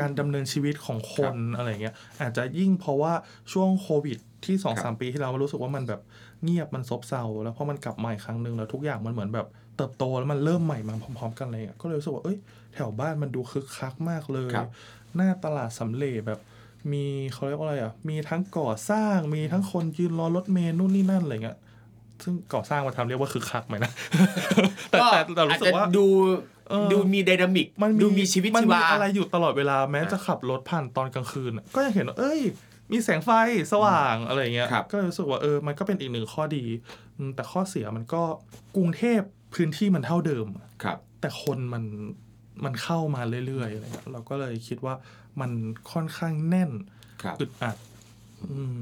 [0.00, 3.12] การดำเนินชีวิตของคนอะไรเงี้ยอาจจะยิ่งเพราะว่า
[3.52, 6.00] ช่วงโควิด ที่สองครัสามบปีที่แล้วมันรู้สึกว่ามันแบบ
[6.44, 12.38] เงียบมันซบเซาแล้วพอมันกลับมาอีกครั้งหนึ่งแล้วทุกอย่างมันเหมือนแบบเติบโตแล้วมันเริ่มใหม่มาพร้อม ๆ กันเลยอะก็เลยรู้สึกว่าเอ้ย
[12.74, 14.68] แถวบ้านมันดูคึกคักมากเลยครับ
[15.16, 16.40] หน้าตลาดสำเร็จแบบ
[16.92, 21.58] มีเขาเรียกว่าอะไรอะ มีทั้งก่อสร้าง มีทั้งคนยืนรอรถเมล์นู่นนี่นั่นอะไรเงี้ย
[22.22, 23.92] ซึ่งก่อสร้างมาทำเรียกว่าคึกคักไหมนะ
[24.90, 26.06] แต่แต่แต่อารู้จสึจะกว่าดู
[26.70, 32.40] เออดูมีไดนามิก มันดูมีชีวิตมันชีมีวาอะไรอยู่ตลอดเวลาแม้อะจะขับรถผ่านตอนกลางคืนอะก็ยังเห็นว่าเอ้ย
[32.92, 33.30] มีแสงไฟ
[33.72, 36.64] สว่างอะไรเงี้ยครับก็รู้สึกว่าเออ มันก็เป็นอีกหนึ่งข้อดี
[37.16, 38.22] อืมแต่ข้อเสียมันก็
[38.76, 39.20] กรุงเทพ
[39.54, 40.46] พื้นที่มันเท่าเดิม
[40.84, 41.84] ครับ แต่คนมัน
[42.64, 44.94] มันเข้ามาเรื่อยๆอะไรเงี้ยเราก็เลยคิดว่า
[45.40, 45.50] มัน
[45.92, 46.70] ค่อนข้างแน่น
[47.22, 47.76] ครับอึดอัด
[48.50, 48.80] อืม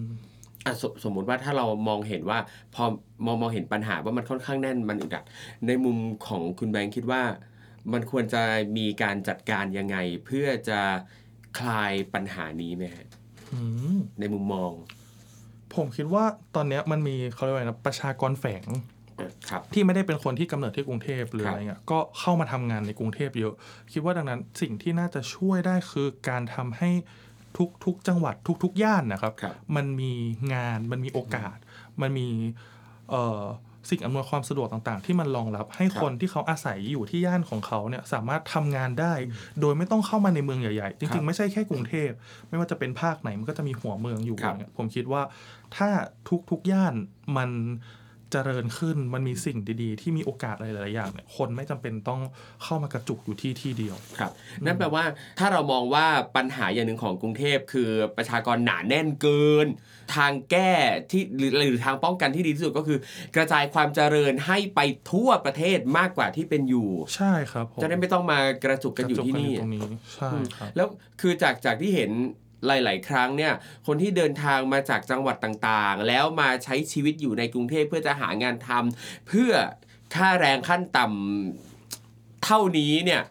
[0.64, 2.38] อะสสมมุติว่าถ้าเรามองเห็นว่า
[2.74, 2.84] พอ
[3.26, 5.24] มองมองเห็นปัญหาว่ามันค่อนข้างแน่นมันอึดอัด
[5.66, 7.22] ในมุมของคุณแบงค์คิดว่า
[7.92, 8.42] มันควรจะ
[8.76, 10.80] มีการจัดการยังไงเพื่อจะ
[11.58, 13.13] คลายปัญหานี้ไหมฮะอืม
[14.20, 14.70] ในมุมมอง
[15.74, 18.66] ผมคิดว่าตอนเนี้ยมันมีเขาเรียกว่าไงนะประชากรแฝง
[19.20, 23.54] อะครับที่ไม่ได้เป็นคนที่กำเนิดที่กรุงเทพหรือครับอะไรเงี้ยก็เข้ามาทำงานในกรุงเทพเยอะ
[23.92, 26.90] คิดว่าดังนั้นสิ่งที่น่าจะช่วยได้คือการทำให้
[27.56, 30.12] ทุกทุกจังหวัดทุกทุกย่านนะครับครับมันมี
[30.54, 31.56] งานมันมีโอกาส
[32.00, 32.28] มันมี
[33.10, 33.42] เอ่อ
[33.90, 39.14] สิ่งอำนวยความสะดวกต่างๆ ที่มันรองรับให้ครับคนที่เขาอาศัยอยู่ที่ย่านของเขาเนี่ยสามารถทำงานได้
[39.60, 42.10] โดยไม่ต้องเข้ามาในเมืองใหญ่ๆจครัริงบๆไม่ใช่แค่กรุงเทพ
[42.48, 45.22] ไม่ว่าจะเป็นภาคไหนมันก็จะมีหัวเมืองอยู่ครับอย่างเงี้ยผมคิดว่า
[45.76, 45.88] ถ้า
[46.28, 46.94] ทุกทุกย่าน
[47.36, 47.50] มัน
[48.34, 52.20] เจริญขึ้นมันมีสิ่งดีๆ ที่มีโอกาสอะไรหลายๆอย่างเนี่ยคนไม่จำเป็นต้อง
[52.62, 54.32] เข้ามากระจุกอยู่ที่ที่เดียวครับ
[54.64, 55.04] นั่นแปลว่า
[55.38, 59.66] ถ้าเรามองว่าปัญหาอย่างหนึ่งของกรุงเทพคือประชากรหนาแน่นเกิน
[60.16, 60.72] ทางแก้
[61.10, 62.98] ที่หรือหรือทางป้องกันที่ดีที่สุดก็คือ
[63.36, 64.80] กระจายความเจริญให้ไป
[65.12, 70.86] ทั่วประเทศมากกว่าที่เป็นอยู่ ใช่ครับผมจะได้ไม่ต้องมากระจุกกันอยู่ที่นี่กระจุกกัตรงนี้ใช่ครับแล้ว
[71.20, 72.10] คือจากจากที่เห็น
[72.66, 73.52] หลาย ๆ ครั้งเนี่ย
[73.86, 79.52] คนที่เดินทางมาจากจังหวัดต่างๆ แล้วมาใช้ชีวิตอยู่ในกรุงเทพเพื่อจะหางานทำเพื่อ
[80.14, 83.22] ค่าแรงขั้นต่ำเท่านี้เนี่ย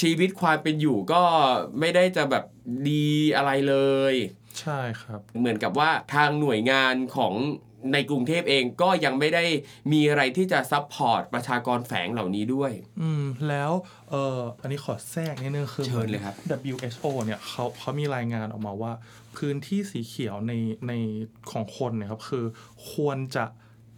[0.00, 1.22] ชีวิตความเป็นอยู่ก็
[1.80, 2.44] ไม่ได้จะแบบ
[2.88, 3.76] ดีอะไรเล
[4.12, 4.14] ย
[4.60, 7.34] ใช่ครับ เหมือนกับว่าทางหน่วยงานของ
[7.92, 9.44] ในกรุงเทพเองก็ยังไม่ได้
[9.92, 13.72] มีอะไรที่จะ support ประชากรแฝงเหล่านี้ด้วย อืม แล้ว
[14.10, 16.34] เอออันนี้ขอแทรกนิดนึงคือเชิญเลยครับ
[16.74, 18.92] WHO เนี่ยเขาเขามีรายงานออกมาว่า
[19.36, 20.52] พื้นที่สีเขียวใน
[20.88, 20.92] ใน
[21.50, 22.44] ของคนเนี่ยครับคือ
[22.92, 23.44] ควรจะ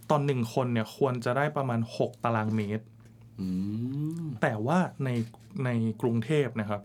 [0.09, 2.85] ตอนหนึ่งคนเนี่ยควรจะได้ประมาณ 6 ตารางเมตร
[3.39, 3.47] อื
[4.23, 5.09] มแต่ว่าใน
[5.65, 5.69] ใน
[6.01, 6.81] กรุงเทพนะครับ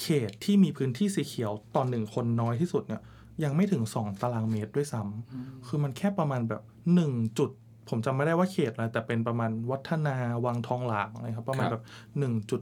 [0.00, 3.02] เขตที่มีพื้นที่สีเขียวต่อหนึ่งคนน้อยที่สุดเนี่ย
[3.44, 6.62] ยังไม่ถึง 2 ตารางเมตรด้วยซ้ำคือมันแค่ประมาณแบบ
[7.00, 7.50] 1 จุด
[7.88, 11.84] ผมจำไม่ได้ว่าเขตอะไรแต่เป็นประมาณวัฒนาวังทองหลางนะครับ ประมาณครับแบบ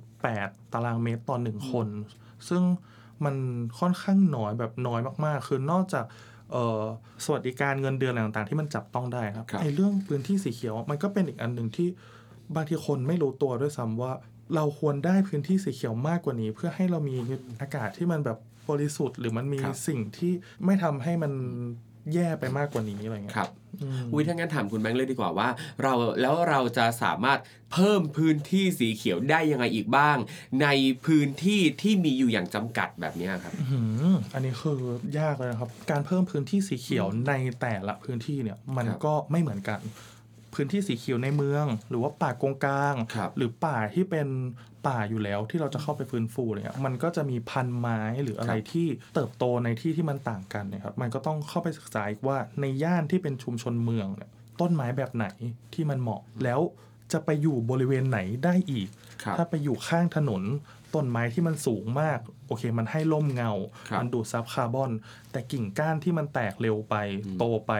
[0.03, 1.89] 1.8 ตารางเมตรต่อหนึ่งคน
[2.49, 2.63] ซึ่ง
[3.25, 3.37] มัน
[3.81, 6.05] ค่อนข้างน้อยแบบน้อยมากๆ คือนอกจาก
[6.53, 6.83] เอ่อ
[7.25, 11.89] สวัสดิการเงินเดือนอะไรต่างๆ ที่มันจับต้องได้ครับครับไอ้เรื่องพื้นที่สีเขียวมันก็เป็นอีกอันหนึ่งที่
[12.55, 14.13] บางทีคนไม่รู้ตัวด้วยซ้ำว่า
[14.55, 17.17] เราควรได้พื้นที่สีเขียวมากกว่านี้ เพื่อให้เรามี
[17.61, 18.39] อากาศที่มันแบบ
[18.71, 20.33] บริสุทธิ์ หรือมันมีครับสิ่งที่
[20.65, 21.33] ไม่ทำให้มัน
[22.15, 23.51] แย่ไปมากกว่านี้อะไรเงี้ยครับ
[23.83, 25.49] อืมอุ้ยถ้างั้นถามคุณแบงค์เลยดีกว่าว่า
[25.83, 27.39] เราแล้วเราจะสามารถ
[27.73, 30.17] เพิ่มพื้นที่สีเขียวได้ยังไงอีกบ้าง
[30.63, 30.69] ใน
[31.07, 33.79] พื้นที่ที่มีอยู่อย่างจำกัดแบบเนี้ยครับอื
[34.15, 34.79] มอันนี้คือ
[35.21, 39.81] ยากเลยนะครับ การเพิ่มพื้นที่สีเขียวในแต่ละพื้นที่เนี่ยมันครับก็ไม่เหมือนกัน
[40.57, 44.29] พื้นที่สีเขียวในเมือง หรือว่าป่ากงกลางครับหรือป่าที่เป็น
[44.87, 55.27] ป่าอยู่แล้วที่เราจะเข้าไปฟื้นฟูเนี่ยมันก็จะมีพันธุ์ไม้หรืออะไรครับที่เติบโตในที่ที่มันต่างกันเนะครับมันก็ต้องเข้าไปศึกษาอีกว่าในย่านที่เป็นชุมชนเมืองเนี่ยต้นไม้แบบไหน
[55.75, 56.61] ที่มันเหมาะแล้ว
[57.13, 58.89] จะไปอยู่บริเวณไหนได้อีก
[59.23, 60.43] ครับถ้าไปอยู่ข้างถนน
[60.95, 63.53] ต้นไม้ที่มันสูงมาก โอเค มันให้ร่มเงา
[63.89, 64.91] ครับมันดูดซับคาร์บอน
[65.33, 67.73] แต่กิ่งก้านที่มันแตกเร็วไปอืมโตไป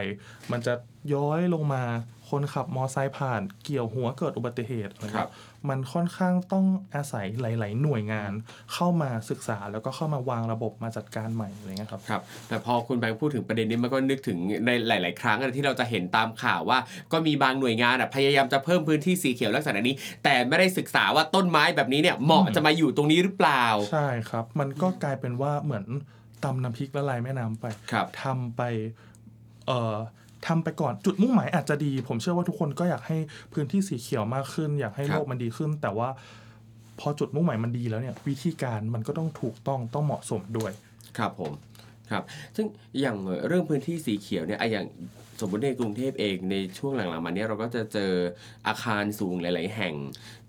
[0.51, 0.73] มันจะ
[1.13, 1.83] ย้อยลงมา
[2.29, 5.31] คนขับมอไซค์ผ่านเกี่ยวหัวเกิดอุบัติเหตุอะไรครัเงี้บย
[5.69, 8.31] มันค่อนข้างต้องอาศัยหลาย ๆ หน่วยงาน
[8.73, 16.79] เข้ามาศึกษาแล้วก็เข้ามาวางระบบมาจัดการใหม่อะไรเงี้ยครับครับแต่พอคุณแบงค์พูดถึงประเด็นนี้มันก็นึกถึงในหลาย ๆ ครั้งอะที่เราจะเห็นตามข่าวว่า
[17.11, 25.85] ก็มีบางหน่วยงานอะพยายามจะเพิ่มพื้นที่สีเขียวลักษณะนี้ แต่ไม่ได้ศึกษาว่าต้นไม้แบบนี้เนี่ยเหมาะอืมจะมาอยู่ตรงนี้หรือเปล่า ใช่ครับ มันก็กลายเป็นว่าเหมือน
[26.43, 28.61] ตำน้ำพริกละลายแม่น้ำไปครับทำไป
[29.67, 29.95] เอ่อ
[30.47, 33.17] ทำไปก่อนจุดมุ่งหมายอาจจะดี ผมเชื่อว่าทุกคนก็อยากให้
[33.53, 36.09] พื้นที่สีเขียวมากขึ้น อยากให้ครับโลกมันดีขึ้น แต่ว่า
[36.99, 40.71] พอจุดมุ่งหมายมันดีแล้วเนี่ย วิธีการมันก็ต้องถูกต้องต้องเหมาะสมด้วย
[41.17, 41.53] ครับผม
[42.11, 42.23] ครับ
[42.55, 42.67] ซึ่ง
[43.01, 44.85] อย่างเรื่องพื้นที่สีเขียวเนี่ยอะอย่าง
[45.41, 48.11] สมมติในกรุงเทพเองในช่วงหลังๆมาเนี้เราก็จะเจอ
[48.67, 49.93] อาคารสูงหลาย ๆ แห่ง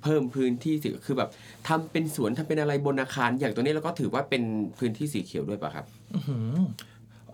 [0.03, 1.31] เพิ่มพื้นที่สีคือแบบ
[1.69, 4.43] ทำเป็นสวนทำเป็นอะไรบนอาคาร อย่างตัวนี้เราก็ถือว่าเป็น
[4.79, 6.59] พื้นที่สีเขียวด้วยป่ะครับอื้อหือ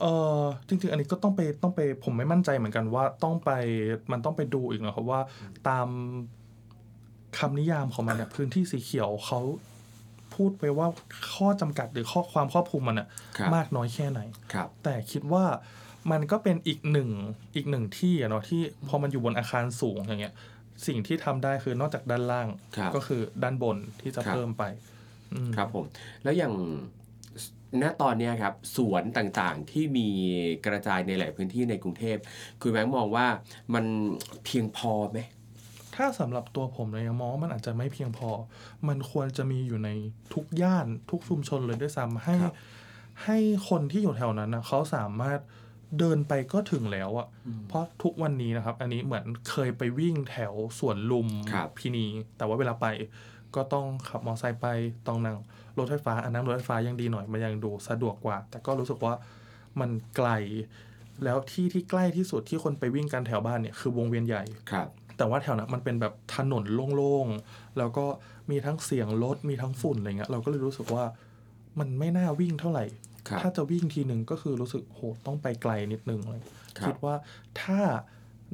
[0.00, 0.04] เอ
[0.38, 3.50] อจริงๆ อันนี้ก็ต้องไปต้องไปผมไม่มั่นใจเหมือนกันว่าต้องไป
[4.12, 5.20] มันต้องไปดูอีกนะครับว่า
[5.68, 5.88] ตาม
[7.38, 9.40] คำนิยามของมันเนี่ยพื้นที่สีเขียวเขา
[10.34, 10.86] พูดไปว่า
[11.34, 14.20] ข้อจำกัดหรือข้อความครอบคลุมมันอะครับมากน้อยแค่ไหน
[14.52, 15.44] ครับ แต่คิดว่า
[16.10, 17.10] มันก็เป็นอีกหนึ่ง
[17.54, 20.34] อีกหนึ่งที่อะเนาะที่พอมันอยู่บนอาคารสูงอย่างเงี้ย
[20.86, 24.64] สิ่งที่ทำได้คือนอกจากด้านล่างครับก็คือด้านบนที่จะครับเพิ่มไป
[25.32, 25.84] อืมครับผม
[26.22, 26.52] แล้วอย่าง
[27.82, 30.08] ณตอนเนี้ยครับสวนต่างๆที่มี
[30.66, 32.16] กระจายในหลายพื้นที่ในกรุงเทพ
[32.60, 33.26] คุณแบงค์มองว่า
[33.74, 33.84] มัน
[34.44, 35.20] เพียงพอไหม
[35.96, 38.30] ถ้าสำหรับตัวผมเลยมองว่ามันอาจจะไม่เพียงพอ
[38.88, 39.90] มันควรจะมีอยู่ใน
[40.34, 42.54] ทุกย่านทุกชุมชนเลยด้วยซ้ำให้ครับ
[43.24, 45.40] ให้คนที่อยู่แถวนั้นนะเขาสามารถ
[45.98, 52.06] เดินไปก็ถึงแล้วอะอืมเพราะทุกวันนี้นะครับ อันนี้เหมือนเคยไปวิ่งแถวสวนลุมครับพินี
[52.36, 52.86] แต่ว่าเวลาไป
[53.56, 54.66] ก็ต้องขับมอเตอร์ไซค์ไป
[55.08, 55.36] ต้องนั่ง
[55.78, 59.14] รถไฟฟ้าอันนั้นรถไฟฟ้ายังดีหน่อยมันยังดูสะดวกกว่า แต่ก็รู้สึกว่า
[59.80, 60.28] มันไกล
[61.24, 66.64] แล้วที่ที่ใกล้ที่สุดที่คนไปวิ่งกันแถวบ้านเนี่ยคือวงเวียนใหญ่ครับแต่ว่าแถวนั้นมันเป็นแบบถนน
[66.96, 68.06] โล่งๆ แล้วก็
[68.50, 71.04] มีทั้งเสียงรถมีทั้งฝุ่นอะไรเงี้ย เราก็เลยรู้สึกว่า
[71.78, 72.84] มันไม่น่าวิ่งเท่าไหร่
[73.28, 76.42] ครับถ้าจะวิ่งทีหนึ่งก็คือรู้สึกโหต้องไปไกลนิดนึงเลย
[76.78, 77.14] ครับคิดว่า
[77.62, 77.80] ถ้า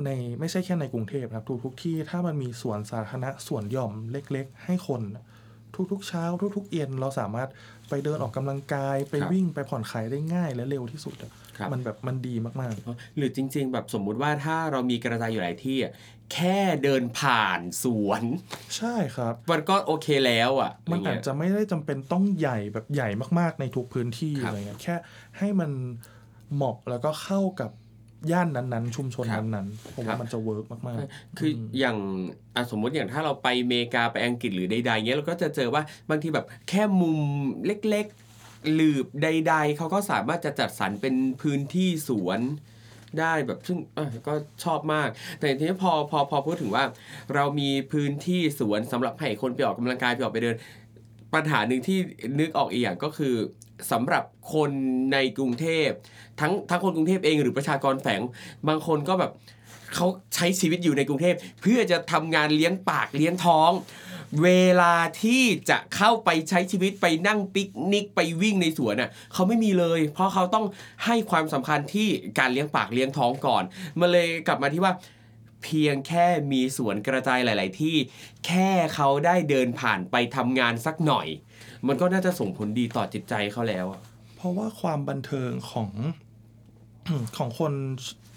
[0.04, 5.24] ในไม่ใช่แค่ในกรุงเทพนะครับทุกทุกๆที่ถ้ามันมีสวนสาธารณะสวนหย่อมเล็ก ๆ ให้คนน่ะ
[5.92, 6.24] ทุกๆเช้า
[6.56, 7.48] ทุกๆเย็นเราสามารถ
[7.88, 12.74] ไปเดินออกกำลังกาย ไปครับวิ่งไปผ่อนคลายได้ง่ายและเร็วที่สุดอะครับมันแบบมันดีมาก
[13.16, 15.92] หรือจริง ๆ แบบสมมุติว่าถ้าเรามีกระจายอยู่หลายที่อะ
[16.32, 24.94] แค่เดินผ่านสวนๆใช่ครับ มันก็โอเคแล้วอะ มันย่งอาเงี้จยจะไม่ได้จำเป็นต้องใหญ่แบบใหญ่มากๆในทุกพื้นที่ครับอะไรเงี้ยแค่
[25.38, 25.70] ให้มัน
[26.54, 27.70] เหมาะแล้วก็เข้ากับ
[28.32, 30.96] ย่านนั้นๆ ชุมชนครับนั้นๆผมครัว่าบมันจะเวิร์กมาก
[31.38, 31.96] คืออย่าง
[32.54, 37.18] อะสมมุติอย่างถ้าเราไปอเมริกาไปอังกฤษหรือใดๆเงี้ยเราก็จะเจอว่าบางทีแบบแค่มุม
[37.66, 42.40] เล็กๆหลืบใด ๆเขาก็สามารถจะจัดสรรเป็นพื้นที่สวน
[43.20, 46.84] ได้แบบซึ่งเอ้ยก็ชอบมาก แต่ทีนี้พอพอพอพูดถึงว่า
[47.34, 50.56] เรามีพื้นที่สวนสำหรับให้คนไปออกกำลังกายไปออกไปเดิน
[51.34, 51.98] ปัญหาหนึ่งที่
[52.40, 53.34] นึกออกอีกอย่างก็คือ
[53.92, 54.70] สำหรับคน
[55.12, 55.88] ในกรุงเทพ
[56.40, 58.20] ทั้งทั้งคนกรุงเทพเองหรือประชากรแฝง
[58.68, 59.32] บางคนก็แบบ
[59.94, 63.70] เขาใช้ชีวิตอยู่ในกรุงเทพ เพื่อจะทำงานเลี้ยงปากเลี้ยงท้อง
[64.42, 64.48] เว
[64.80, 70.66] ลาที่จะเข้าไปใช้ชีวิตไปนั่งปิกนิกไปวิ่งในสวนน่ะเขาไม่มีเลย เพราะเขาต้อง
[71.04, 73.62] ให้ความสำคัญที่การเลี้ยงปากเลี้ยงท้องก่อน
[74.00, 74.92] มันเลยกลับมาที่ว่า
[75.64, 77.96] เพียงแค่มีสวนกระจายหลาย ๆ ที่
[78.46, 81.26] แค่เขาได้เดินผ่านไปทำงานสักหน่อย
[81.88, 85.90] มันก็น่าจะส่งผลดีต่อจิตใจเขาแล้วอะๆเพราะว่าความบันเทิงของ
[87.36, 87.72] ของคน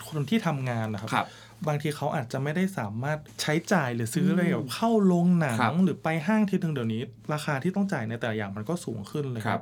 [0.10, 1.28] คนที่ทำงานนะครับครับ
[1.68, 7.02] บางทีเขาอาจจะไม่ได้สามารถใช้จ่ายหรือซื้ออะไรแบบเข้าโรงหนังครับหรือไปห้างทีนึงเดี๋ยวนี้
[7.34, 9.62] ราคาที่ต้องจ่ายในแต่ละอย่างมันก็สูงขึ้นเลยครับ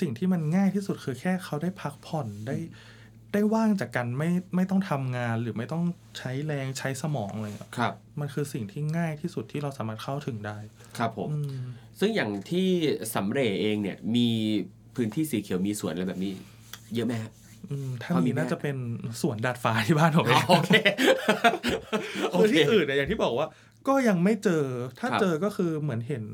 [0.00, 2.56] สิ่งที่มันง่ายที่สุดคือแค่เขาได้พักผ่อนได้
[3.32, 5.84] ได้ว่างจากกันไม่ไม่ต้องทำงานหรือไม่ต้อง
[6.18, 10.58] ใช้แรงใช้สมองอะไรเงี้ยครับ มันคือสิ่งที่ง่ายที่สุดที่เราสามารถเข้าถึงได้
[10.98, 11.62] ครับผมอืม
[12.00, 12.68] ซึ่งอย่างที่
[13.14, 14.28] สำเร็จเองเนี่ยมี
[14.94, 16.32] พื้นที่สีเขียวมีสวนอะไรแบบนี้
[16.94, 17.32] เยอะไหมครับ
[17.70, 18.76] อืมถ้าพอมีมีไหมน่าจะเป็น
[19.20, 20.72] สวนดาดฟ้าที่บ้านผมเออ๋องโอเค
[22.32, 23.46] โอคือเคที่อื่นเนี่ยอย่างที่บอกว่า
[23.88, 24.64] ก็ยังไม่เจอ
[25.00, 26.24] ถ้าครับเจอก็คือเหมือนเห็น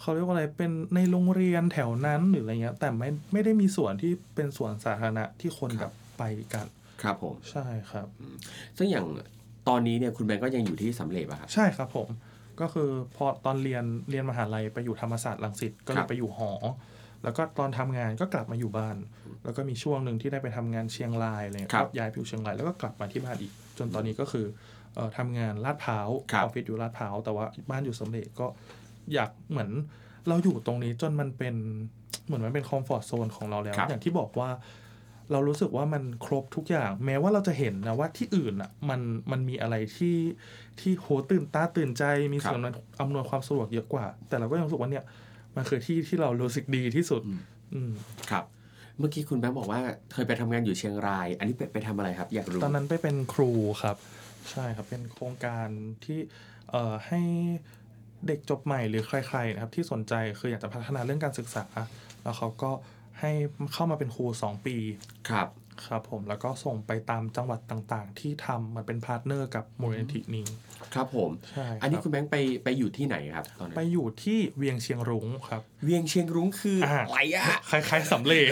[0.00, 6.66] เขาเรียกว่าอะไรเป็นในโรงเรียนแถวนั้นหรืออะไรเงี้ย แต่ไม่ไม่ได้มีสวนที่เป็นสวนสาธารณะที่คนแบบ ไปกัน
[7.02, 8.06] ครับผม ใช่ครับ
[8.78, 9.06] ซึ่งอย่าง
[9.68, 12.08] ตอนนี้เนี่ยคุณแบงก์ก็ยังอยู่ที่สำเร็จป่ะครับ ใช่ครับผม
[12.60, 16.52] ก็คือพอตอนเรียนเรียนมหาลัยไปอยู่ธรรมศาสตร์รังสิตก็เลครัยบ ไปอยู่หอ
[17.24, 18.96] แล้วก็ตอนทำงานก็กลับมาอยู่บ้าน
[19.44, 24.46] แล้วก็มีช่วงหนึ่งที่ได้ไปทำงานเชียงรายอะไรเงี้ยครับก็ย้ายไปอยู่เชียงรายแล้วก็กลับมาที่บ้านอีก จนตอนนี้ก็คือ
[24.94, 28.46] เอ่อทำงานลาดพร้าวอครับ อฟฟิศอยู่ลาดพร้าวแต่ว่าบ้านอยู่สำเร็จก็
[29.14, 29.70] อยากเหมือน
[30.28, 31.54] เราอยู่ตรงนี้จนมันเป็น
[32.26, 34.48] เหมือนมันเป็นคอมฟอร์ทโซนของเราแล้ว ครับ อย่างที่บอกว่า
[35.32, 40.16] เรารู้สึกว่ามันครบทุกอย่าง แม้ว่าเราจะเห็นนะว่าที่อื่นอะมันมันมีอะไรที่
[40.80, 45.04] ที่โหตื่นตาตื่นใจมีครับส่วนมันอำนวยความสะดวกเยอะกว่า แต่เราก็ยังรู้สึกว่าเนี่ย
[45.56, 47.22] มันคือที่ที่เรารู้สึกดีที่สุด
[47.74, 47.92] อืม
[48.30, 48.44] ครับ
[48.98, 49.80] เมื่อกี้คุณแบงค์บอกว่า
[50.12, 53.50] เคยไปทำงานอยู่เชียงราย อันนี้ไปไปทำอะไรครับ อยากรู้ ตอนนั้นไปเป็นครู
[53.82, 53.96] ครับ
[54.50, 55.68] ใช่ครับ เป็นโครงการ
[56.04, 56.20] ที่
[56.70, 57.22] เอ่อให้
[58.26, 61.64] เด็กจบใหม่หรือใครๆนะครับที่สนใจคืออยากจะพัฒนาเรื่องการศึกษา
[62.22, 62.70] แล้วเขาก็
[63.20, 63.30] ให้
[63.72, 64.76] เข้ามาเป็นครู 2 ปี
[65.30, 65.48] ครับ
[65.86, 70.46] ครับผมแล้วก็ส่งไปตามจังหวัดต่างๆ ที่ทำมันเป็น partner กับมูลนิธินี้
[70.94, 78.50] ครับผมใช่อันนี้รับคุณแบงค์ไปไปอยู่ที่ไหนครับตอนนั้ไปนอยู่ที่เวียงเชียงรุ้งครับ เวียงเชียงรุ้งคืออ่าอะไรอะคล้ายๆสำเร็จ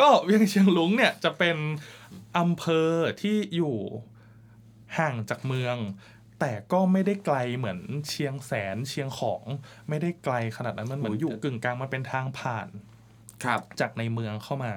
[0.00, 1.56] ก็เวียงเชียงรุ้งเนี่ยจะเป็น
[2.38, 2.90] อำเภอ
[3.22, 3.76] ที่อยู่
[4.98, 5.76] ห่างจากเมือง
[6.40, 9.42] แต่ก็ไม่ได้ไกลเหมือนเชียงแสนเชียงของ
[9.88, 12.68] ไม่ได้ไกลขนาดนั้นมันเหมือนอยู่กึ่งกลางมันเป็นทางผ่าน
[13.44, 14.72] ครับจากในเมืองเข้ามา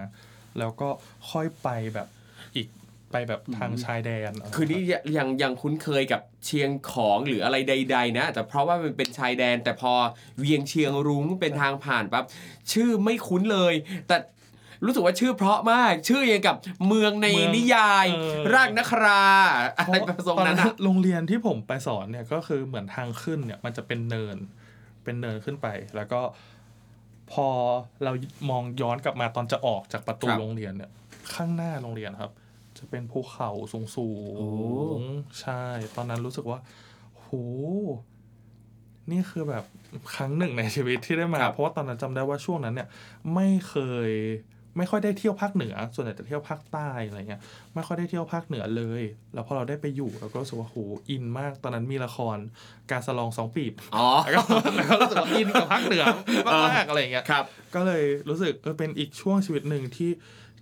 [0.60, 0.90] แล้วก็
[1.32, 2.08] ค่อยไปแบบ
[2.56, 2.68] อีก
[3.12, 4.82] ไปแบบทางชายแดน คือนี่
[5.18, 9.94] ยังยังคุ้นเคยกับเชียงของหรืออะไรใด ๆ นะ แต่เพราะว่ามันเป็นชายแดน แต่พอ
[10.40, 12.26] เวียงเชียงรุ้งเป็นทางผ่านปั๊บ
[12.72, 13.74] ชื่อไม่คุ้นเลย
[14.08, 14.18] แต่
[14.86, 16.56] รู้สึกว่าชื่อเพราะมาก ชื่อยังกับ
[16.88, 19.24] เมืองในเมืองนิยายเออร่างนครา
[19.78, 24.38] อะไรประสงตอนนั้นนั้นอะโรงเรียนที่ผมไปสอนเนี่ยก็คือเหมือนทางขึ้นเนี่ย มันจะเป็นเนิน
[25.04, 26.22] เป็นเนินขึ้นไป แล้วก็
[27.32, 27.48] พอ
[28.04, 28.12] เรา
[28.50, 30.92] มองย้อนกลับมาตอนจะออกจากประตูโรงเรียนเนี่ย
[31.34, 32.32] ข้างหน้าโรงเรียนครับ
[32.78, 34.10] จะเป็นภูเขาสูงสู
[34.98, 35.64] งๆใช่
[35.96, 36.60] ตอนนั้นรู้สึกว่า
[37.18, 37.28] โห
[39.12, 39.64] นี่คือแบบ
[40.16, 42.88] ครั้งหนึ่งในชีวิตที่ได้มา เพราะว่าตอนนั้นจำได้ว่าช่วงนั้นเนี่ย
[43.34, 43.76] ไม่เค
[44.10, 44.12] ย
[44.78, 47.42] ไม่ค่อยได้เที่ยวภาคเหนือ ส่วนใหญ่จะเที่ยวภาคใต้อะไรเงี้ย
[47.76, 49.04] ไม่ค่อยได้เที่ยวภาคเหนือเลย
[49.34, 50.78] แล้วพอเราได้ไปอยู่เราก็รู้สึกว่าโห
[51.10, 52.38] อินมาก ตอนนั้นมีละคร
[52.92, 56.06] การสลองสองปีบอ๋อแล้วก็แล้วก็รู้สึกว่าอินกับภาคเหนือ
[56.68, 60.12] มากๆอะไรเงี้ยครับ ก็เลยรู้สึกเออเป็นอีกช่วงชีวิตหนึ่งที่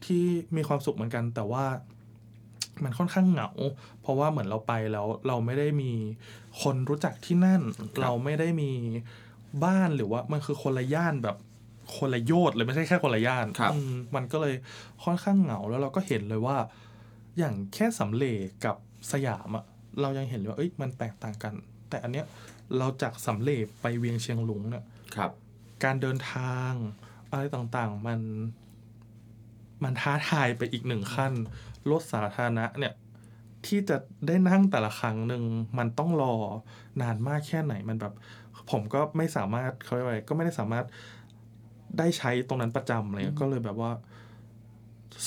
[0.06, 0.24] ที่
[0.56, 1.66] มีความสุขเหมือนกัน แต่ว่า
[2.84, 3.50] มันค่อนข้างเหงา
[4.02, 5.92] เพราะว่าเหมือนเราไปแล้วเราไม่ได้มี
[6.62, 7.62] คนรู้จักที่นั่น
[8.02, 8.72] เราไม่ได้มี
[9.64, 11.38] บ้านหรือว่ามันคือคนละย่านแบบ
[11.98, 14.56] คนละโยชน์เลยไม่ใช่แค่คนละย่านครับอืมมันก็เลย
[15.04, 16.58] ค่อนข้างเหงาแล้วเราก็เห็นเลยว่า
[17.38, 18.76] อย่างแค่สำเร็จกับ
[19.12, 19.66] สยามอะ
[20.02, 21.54] เรายังเห็นเลยว่าเอ้ยมันแตกต่างกัน
[21.90, 22.26] แต่อันเนี้ย
[22.78, 25.32] เราจากสำเร็จไปเวียงเชียงหลุงเนี่ยครับ
[25.84, 26.72] การเดินทาง
[27.32, 28.20] อะไรต่างๆมัน
[29.84, 31.34] มันท้าทายไปอีกหนึ่งขั้น
[31.90, 32.94] รถสาธารณะเนี่ย
[33.66, 33.98] ที่จะ
[34.28, 35.44] ได้นั่งแต่ละครั้งหนึ่ง
[35.78, 36.36] มันต้องรอ
[37.02, 38.14] นานมากแค่ไหนมันแบบ
[38.72, 40.86] ผมก็ไม่สามารถเขาเรียกว่าอะไรก็ไม่ได้สามารถ
[41.98, 43.92] ได้ใช้ตรงนั้นประจำอะไรเลยก็เลยแบบว่า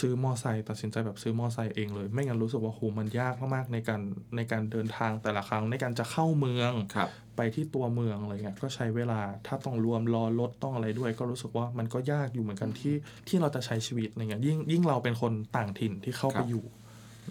[0.01, 4.01] ซื้อมอไซค์ตัดสินใจแบบซื้อมอไซค์เองเลย ไม่งั้นรู้สึกว่าโหมันยากมากๆในการ
[4.37, 12.95] ในการเดินทางแต่ละครั้งในการจะเข้าเมืองครับไปที่ตัวเมืองอะไรเงี้ยก็ใช้เวลาถ้าต้องรวมรอรถต้องอะไรด้วย ก็รู้สึกว่ามันก็ยากอยู่เหมือนกันที่
[13.29, 16.65] ที่เราจะใช้ชีวิตอะไรเงี้ยยิ่งยิ่งเราเป็นคนต่างถิ่นที่เข้าครัไปบอยู่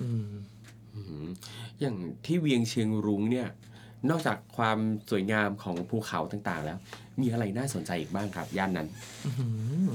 [0.02, 0.30] อืม
[0.96, 1.26] อืม
[1.80, 3.48] อย่างที่เวียงเชียงรุ้งเนี่ย
[4.10, 4.78] นอกจากความ
[5.10, 6.78] สวยงามของภูเขาต่างๆ แล้ว
[7.22, 8.88] มีอะไรน่าสนใจอีกบ้างครับ ย่านนั้น
[9.26, 9.48] อื้อหื
[9.88, 9.90] อ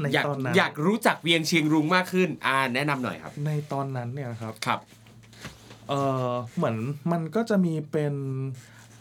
[0.00, 4.80] ในอยากตอนนั้นอยากรู้จักเวียงเชียงรุ้งมากขึ้น อ่า แนะนำหน่อยครับ ในตอนนั้นเนี่ยนะครับครับ
[5.88, 5.94] เอ
[6.28, 6.76] อเหมือน
[7.12, 8.14] มันก็จะมีเป็น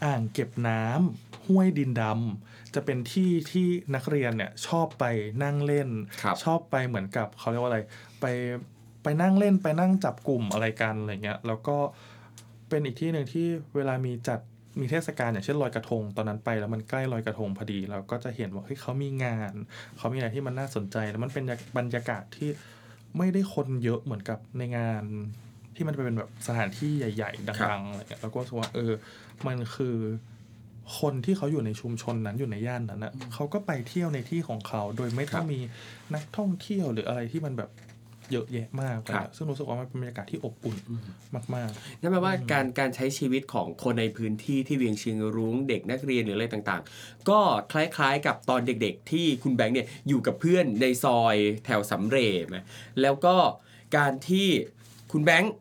[0.04, 5.06] อ่างเก็บน้ำห้วยดินดำจะเป็นที่ที่นักเรียนเนี่ยชอบไป
[5.44, 5.90] นั่งเล่น
[6.24, 7.80] ครับชอบไปเหมือนกับเขาเรียกว่าอะไร
[8.22, 8.26] ไป
[9.04, 14.40] ไปนั่งเล่นไปนั่งจับกลุ่มอะไรกันอะไรเงี้ย แล้วก็เเป็นอีกที่หนึ่งที่เวลามีจัด
[14.80, 19.52] มีเทศกาลอย่างเช่นลอยกระทง ตอนนั้นไปแล้วมันใกล้ลอยกระทงพอดีเราก็จะเห็นว่าเฮ้ยเขามีงาน
[19.98, 21.44] เขามีอะไรที่มันน่าสนใจ แล้วมันเป็น
[21.78, 22.50] บรรยากาศที่
[23.18, 25.04] ไม่ได้คนเยอะเหมือนกับในงาน
[25.76, 28.92] ที่มันเป็นแบบสถานที่ใหญ่ ๆ ดังๆอะไรเงี้ยแล้วก็รู้สึกว่าเออ
[29.48, 29.96] มันคือ
[31.00, 35.60] คนที่เขาอยู่ในชุมชนนั้นอยู่ในย่านนั้นนะเขาก็ไปเที่ยวในที่ของเขาโดยไม่ต้องมี
[36.14, 37.70] นักท่องเที่ยวหรืออะไรที่มันแบบ
[38.32, 40.78] เยอะแยะมากเลยครับอะซึ่งรู้สึกว่ามันเป็นบรรยากาศที่อบอุ่น
[41.56, 41.70] มาก
[42.02, 47.40] นั่นแปลว่าการการใช้ชีวิตของคนในพื้นที่ที่เวียงเชียงรุ้งเด็กนักเรียนหรืออะไรต่างๆ ก็
[47.72, 51.36] คล้ายๆกับตอนเด็กๆ ที่คุณแบงค์เนี่ยอยู่กับเพื่อนในซอย
[51.66, 52.66] แถวสำเร็จนะ
[53.02, 53.36] แล้วก็
[53.98, 54.48] การที่
[55.12, 55.54] คุณแบงค์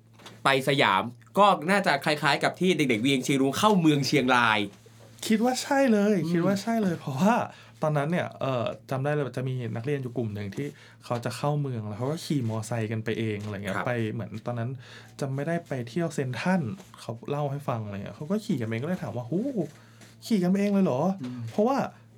[0.45, 1.03] ไปสยาม
[1.39, 7.35] ก็น่าจะคล้ายๆ กับที่เด็กๆเวียงเชียงรุ้งเข้าเมืองเชียงรายๆคิดว่าใช่เลย คิดว่าใช่เลย เพราะว่า
[7.85, 10.67] ตอนนั้นเนี่ยเออจำได้เลยว่าจะมีนักเรียนอยู่กลุ่มหนึ่งที่
[11.05, 14.71] เขาจะเข้าเมืองแล้วเขาก็ขี่มอไซค์กันไปเองอะไรเงี้ยครับไปเหมือนตอนนั้น
[15.21, 16.63] จำไม่ได้ไปเที่ยวเซนทรัน
[17.01, 19.41] เขาเล่าให้ฟังอะไรเงี้ยเขาก็ขี่กันเองก็เลยถามว่าหู
[20.27, 21.77] ขี่กันไปเองเลยเหรออเพราะว่า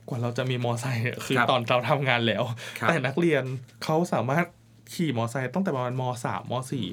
[0.08, 2.42] กว่าเราจะมีมอไซค์เนี่ยคือครับตอนเราทำงานแล้ว
[2.78, 3.42] ครับแต่นักเรียน
[3.84, 4.44] เขาสามารถ
[4.94, 6.86] ขี่มอไซค์ตั้งแต่ประมาณมสามมสี่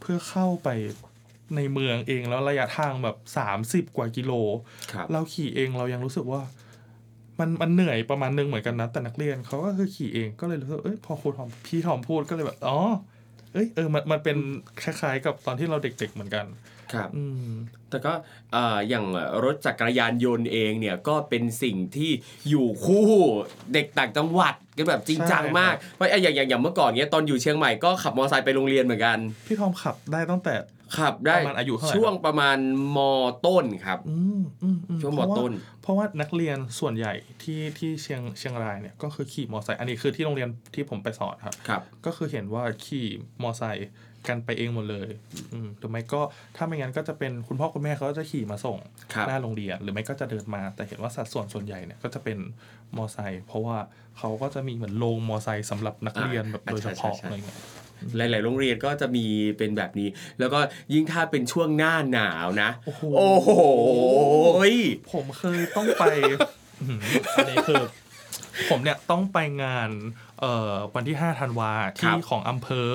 [0.00, 0.68] เพื่อเข้าไป
[1.56, 4.32] ในเมืองเองแล้วระยะทางแบบสามสิบกว่ากิโล
[4.92, 6.42] ครับเราขี่เองเรายังรู้สึกว่า
[7.40, 12.78] มันมันเหนื่อยประมาณนึงเหมือนกันนะ แต่นักเรียนเขาก็คือขี่เองก็เลยรู้สึกเอ้ยพอครูทอมพี่ทอมพูดก็เลยแบบอ๋อ
[13.52, 14.36] เอ้ยเออมันมันเป็น
[14.82, 16.46] คล้ายๆกับตอนที่เราเด็ก ๆเหมือนกัน
[16.92, 17.50] ครับอืม
[17.90, 18.12] แต่ก็
[18.52, 19.04] เอ่ออย่าง
[19.44, 22.10] รถจักรยานยนต์เองเนี่ยก็เป็นสิ่งที่
[22.48, 23.06] อยู่คู่
[23.72, 30.54] เด็กต่างจังหวัดกันแบบจริงจังใช่มากเพราะไอ้อย่างอย่างอย่างเมื่อก่อนเนี้ยตอนอยู่เชียงใหม่ก็ขับมอเตอร์ไซค์ไปโรงเรียนเหมือนกัน พี่ทอมขับได้ตั้งแต่
[30.96, 32.58] ขับได้ประมาณอายุเท่าไหร่ช่วงประมาณ
[32.96, 32.98] ม
[33.46, 43.06] ต้นครับอืมอืมอืมช่วงมเพราะาต้น เพราะว่านักเรียนส่วนใหญ่ที่ที่เชียงเชียงรายเนี่ยก็คือขี่มอไซค์อันนี้คือที่โรงเรียนที่ผมไปสอนครับครับ ก็คือเห็นว่าขี่
[43.42, 43.88] มอไซค์
[44.28, 45.08] กันไปเองหมดเลย
[45.52, 46.20] อืมหรือไม่ก็
[46.56, 48.78] ถ้าไม่งั้นก็จะเป็นคุณพ่อคุณแม่เขาจะขี่มาส่ง
[49.12, 52.38] ครับหน้าโรงเรียน หรือไม่ก็จะเดินมา แต่เห็นว่าสัดส่วนส่วนใหญ่เนี่ยก็จะเป็น
[52.96, 53.76] มอไซค์เพราะว่า
[54.18, 57.58] เขาก็จะมีเหมือนโรงมอไซค์สำหรับนักเรียนแบบโดยเฉพาะใช่ใช่อะไรเงี้ย
[58.16, 59.24] หลาย ๆ โรงเรียนก็จะมี
[59.58, 60.60] เป็นแบบนี้ แล้วก็
[60.92, 63.50] ยิ่งถ้าเป็นช่วงหน้าหนาวนะ โอ้โหโอ้โห
[65.12, 67.00] ผมเคยต้องไปอื้อหือ
[67.36, 67.82] อันนี้คือ
[68.70, 69.90] ผมเนี่ยต้องไปงาน
[70.40, 72.92] เอ่อวันที่5ธันวาที่ของอำเภอ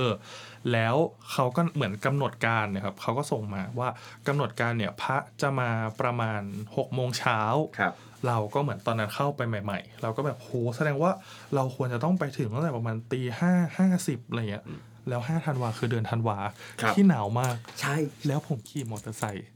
[0.73, 0.95] แล้ว
[1.31, 3.89] เขาก็เหมือนกำหนดการเนะครับเขาก็ส่งมาว่า
[4.27, 5.69] กำหนดการเนี่ยพระจะมา
[6.01, 7.39] ประมาณ6โมงเช้า
[7.79, 7.93] ครับ
[8.27, 11.11] เราก็เหมือนตอนนั้นเข้าไปใหม่ ๆ เราก็แบบโหแสดงว่า
[11.55, 14.65] เราควรจะต้องไปถึงตั้งแต่ประมาณตีห้าห้าสิบอะไรเงี้ย
[15.09, 16.37] แล้วห้าธันวาคือเดือนธันวา
[16.81, 17.95] ครับที่หนาวมากใช่
[18.27, 19.47] แล้วผมขี่มอเตอร์ไซค์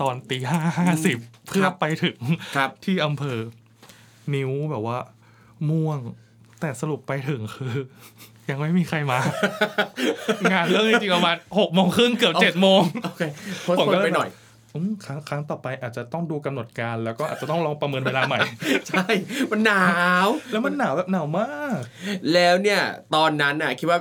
[0.00, 2.18] ตอนตีห้าห้าสิบเพื่อไปถึง
[2.56, 3.38] ครับที่อำเภอ
[4.34, 4.98] นิ้วแบบว่า
[5.70, 5.98] ม่วง
[6.60, 7.74] แต่สรุปไปถึงคือ
[8.50, 9.18] ยังไม่มีใครมา
[10.52, 13.22] งานเริ่มจริงๆประมาณหกโมงครึ่งเกือบเจ็ดโมงโอเค
[13.62, 14.30] โพสผมต์ก็เลยไปหน่อย
[14.74, 18.38] อืมครั้งครั้งต่อไปอาจจะต้องดูกำหนดการแล้วก็อาจจะต้องลองประเมินเวลาใหม่
[18.88, 19.04] ใช่
[19.50, 19.86] มันหนา
[20.24, 21.80] ว แล้วมันหนาวแบบหนาวมาก
[22.32, 22.80] แล้วเนี่ย
[23.14, 23.98] ตอนนั้นน่ะ คิดว่า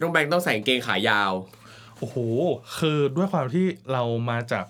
[0.00, 1.32] น้องแบงค์ต้องใส่กางเกงขายาว
[1.98, 2.16] โอ้โห
[2.78, 4.64] คือด้วยความที่เรามาจาก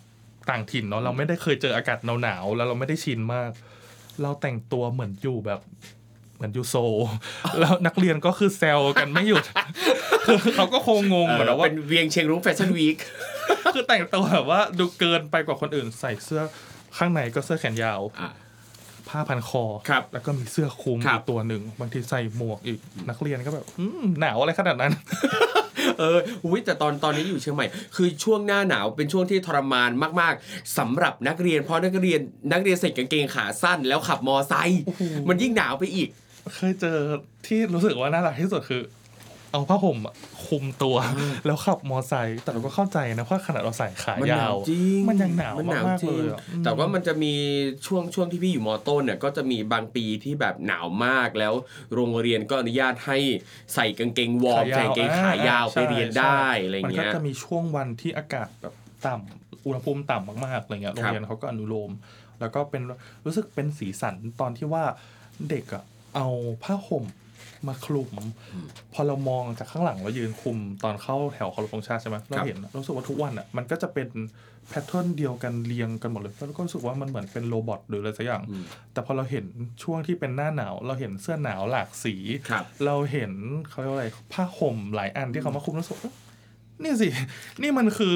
[0.51, 3.51] ต่างถิ่นเนาะเราไม่ได้เคยเจออากาศหนาวๆแล้วเราไม่ได้ชินมาก
[4.23, 5.61] เราแต่งตัวเหมือนอยู่แบบ
[6.37, 6.95] เหมือนอยู่โซล
[7.61, 9.45] แล้วนักเรียนก็คือแซวกันไม่หยุด
[10.27, 12.99] คือเขาก็คงงงเอเหมืออนว่าเป็นเวียงเชียงรุ้ง fashion week
[13.75, 16.43] คือแต่งตัวแบบว่าดูเกินไปกว่าคนอื่นใส่เสื้อ
[16.97, 18.31] ข้างในก็เสื้อแขนยาวอะ
[19.11, 24.93] ผ้าพันคอครับแล้วก็มีเสื้อคลุมครับอีกตัวหนึ่งบางทีใส่หมวกอีกนักเรียนก็แบบอืมหนาวอะไรขนาดนั้น
[25.99, 27.67] เอออุ้ยแต่ตอนตอนนี้อยู่เชียงใหม่
[27.97, 29.91] คือช่วงหน้าหนาวเป็นช่วงที่ทรมาน
[30.21, 32.21] มาก ๆสำหรับนักเรียน เพราะนักเรียน
[32.53, 34.83] นักเรียนใส่กางเกงขาสั้น แล้วขับมอไซค์
[35.29, 36.09] มันยิ่งหนาวไปอีก
[36.57, 36.99] เคยเจอ
[37.47, 38.83] ที่รู้สึกว่าน่ารักที่สุดคือ
[39.53, 40.15] เอาผ้าห่มอะ
[40.47, 40.97] คลุมตัว
[41.47, 47.35] แล้วขับมอไซค์แต่เราก็เข้าใจนะว่าขนาดเราใส่ขามันหาวยานวจริงมันยังหนาวมันหนาวมากจๆริเลงยอะอืมแต่ว่ามันจะมี
[47.87, 51.55] ช่วงช่วงที่พี่อยู่มอต้นเนี่ยก็จะมีบางปีที่แบบหนาวมากแล้ว
[51.95, 53.19] โรงเรียนก็อนุญาตให้
[53.75, 58.75] ใส่กางเกงวอร์มขายาวใส่กางเกงขายาวอ่าไปเรียนได้อะไรมันก็เงี้ยจะมีช่วงวันที่อากาศแบบ
[59.07, 61.93] ต่ำอุณหภูมิต่ำมากๆอะไรเงี้ยโรงเรียนเขาก็อนุโลม
[62.41, 62.83] แล้วก็เป็น
[63.25, 64.85] รู้สึกเป็นสีสันตอนที่ว่า
[65.49, 65.85] เด็กอะ
[66.17, 66.29] เอา
[66.63, 67.05] ผ้าห่ม
[67.67, 68.11] มาคลุม
[68.95, 74.09] พอเรามองจากข้างหลังเรายืนคุมตอนเข้าแถวเคารพธงชาติใช่ไหมเราเห็นรู้สึกว่าทุกวันอะมันก็จะเป็น
[74.69, 79.45] pattern เดียวกันเรียงกันหมดเลยแล้วก็รู้สึกว่ามันเหมือนเป็น robot หรืออะไรสักอย่างอืมแต่พอเราเห็น
[79.83, 82.15] ช่วงที่เป็นหน้าหนาว เราเห็นเสื้อหนาวหลากสี
[82.51, 83.33] ครับเราเห็น
[83.69, 86.15] เขาเรียกว่าอะไรผ้าห่มหลายอันที่เขามาคลุมแล้วรู้สึกเอ๊ะ
[86.83, 87.09] นี่สิ
[87.63, 88.15] นี่มันคือ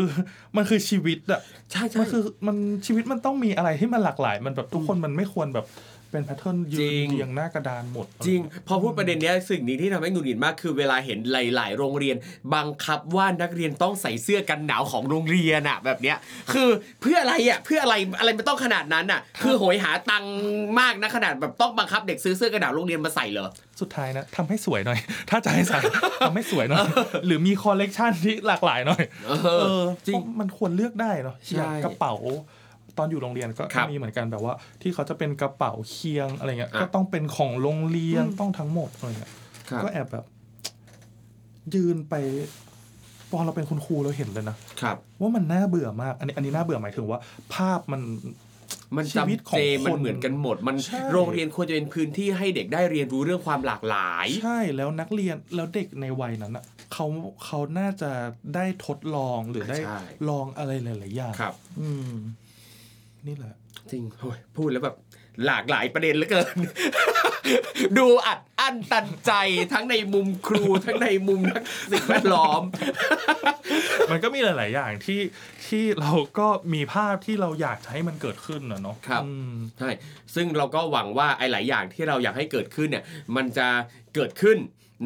[0.56, 1.40] มันคือชีวิตอะ
[1.72, 5.66] ใช่ใช่มันคือมันชีวิตมันต้องมีอะไรที่มันหลากหลาย มันแบบทุกคนมันไม่ควรแบบ
[6.12, 12.16] เป็น pattern ยืจรินงเรียงหน้ากระดานหมด จริง พอพูดประเด็นเนี้ยสิ่งนี้ที่ทำให้หงุดหงิดมากคือเวลาเห็นหลาย ๆ โรงเรียน
[12.54, 16.16] บังคับว่านักเรียนต้องใส่เสื้อกันหนาวของโรงเรียนอะแบบเนี้ย
[16.52, 16.68] คือ
[17.00, 20.34] เพื่ออะไรอะเพื่ออะไรอะไรมันต้องขนาดนั้นอะคือโหยหาตังค์
[20.80, 23.48] มากนะขนาดแบบต้องบังคับเด็กซื้อเสื้อกันหนาวโรงเรียนมาใส่เหรอ
[23.80, 24.98] สุดท้ายนะทำให้สวยหน่อย
[25.30, 25.78] ถ้าจะให้ใส่
[26.26, 26.86] ทำให้สวยหน่อย
[27.26, 32.14] หรือมีคอลเลกชันที่หลากหลายหน่อยเอเอออจริงเพาะมันควรเลือกได้เนาะใช่อย่างกระเป๋า
[32.98, 39.32] ตอนอยู่โรงเรียนก็ครับมีเหมือนกันแบบว่า ที่เขาจะเป็นกระเป๋าเคียงอะไรเงี้ยอะก็ต้องเป็นของโรงเรียนต้องทั้งหมดอะไรเงี้ย
[39.70, 40.24] ครับก็แอบแบบ
[41.74, 42.14] ยืนไป
[43.32, 47.20] ตอนเราเป็นคุณครูเราเห็นเลยนะครับ ว่ามันน่าเบื่อมาก อันนี้อันนี้น่าเบื่อหมายถึงว่า
[47.54, 48.00] ภาพมัน
[48.96, 57.06] มันชีวิตจำของเจคนมันเหมือนกันหมด มันใช่โรงเรียนควรจะเป็นพื้นที่ให้เด็กได้เรียนรู้เรื่องความหลากหลาย ใช่แล้วนักเรียนแล้วเด็กในวัยนั้นอะเขา
[57.44, 58.10] เขาน่าจะ
[58.54, 62.12] ได้ทดลองหรือได้ใช่ลองอะไรหลายๆอย่างครับ อืม
[63.26, 63.54] นี่แหละ
[63.90, 64.96] จริงโอ้ยพูดแล้วแบบ
[65.46, 66.56] หลากหลายประเด็นเหลือเกิน
[67.98, 69.32] ดูอัดอั้นตันใจ
[69.72, 71.62] ทั้งในมุมครูทั้งในมุมนัก
[71.92, 72.62] สิ่งแวดล้อม
[74.10, 75.20] มันก็มีหลาย ๆ อย่างที่
[75.66, 79.90] ที่เราก็มีภาพที่เราอยากจะให้มันเกิดขึ้นนะเนาะครับอืมใช่
[80.34, 83.04] ซึ่งเราก็หวังว่าไอ้หลายอย่างที่เราอยากให้เกิดขึ้นเนี่ย
[83.36, 83.68] มันจะ
[84.14, 84.56] เกิดขึ้น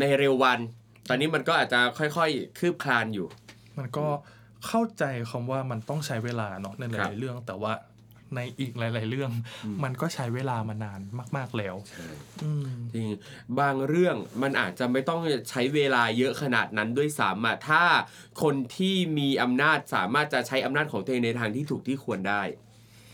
[0.01, 0.59] ในเร็ววัน
[1.09, 3.27] ตอนนี้มันก็อาจจะค่อย ๆ คืบคลานอยู่
[3.79, 4.07] มันก็
[4.67, 7.73] เข้าใจคำว่ามันต้องใช้เวลาเนาะในหครัลายบๆเรื่องแต่ว่า
[8.35, 9.31] ในอีกหลาย ๆ เรื่อง
[9.85, 11.01] มันก็ใช้เวลามานาน
[11.37, 11.75] มาก ๆแล้ว
[12.43, 13.09] อืมจริง
[13.61, 15.21] บางเรื่องมันอาจจะไม่ต้อง
[15.51, 17.83] ใช้เวลาเยอะขนาดนั้นด้วยซ้ำอะถ้า
[18.43, 22.43] คนที่มีอำนาจสามารถจะใช้อำนาจของตัวเองในทางที่ถูกที่ควรได้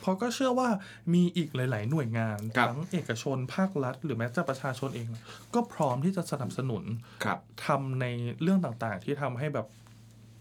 [0.01, 0.69] เพราะก็เชื่อว่า
[1.15, 5.09] มีอีกหลาย ๆ หน่วยงานครับทั้งเอกชนภาครัฐ หรือแม้แต่ประชาชนเอง
[5.55, 6.85] ก็พร้อมที่จะสนับสนุน
[7.25, 8.07] ครับทำใน
[8.43, 9.67] เรื่องต่าง ๆ ที่ทำให้แบบ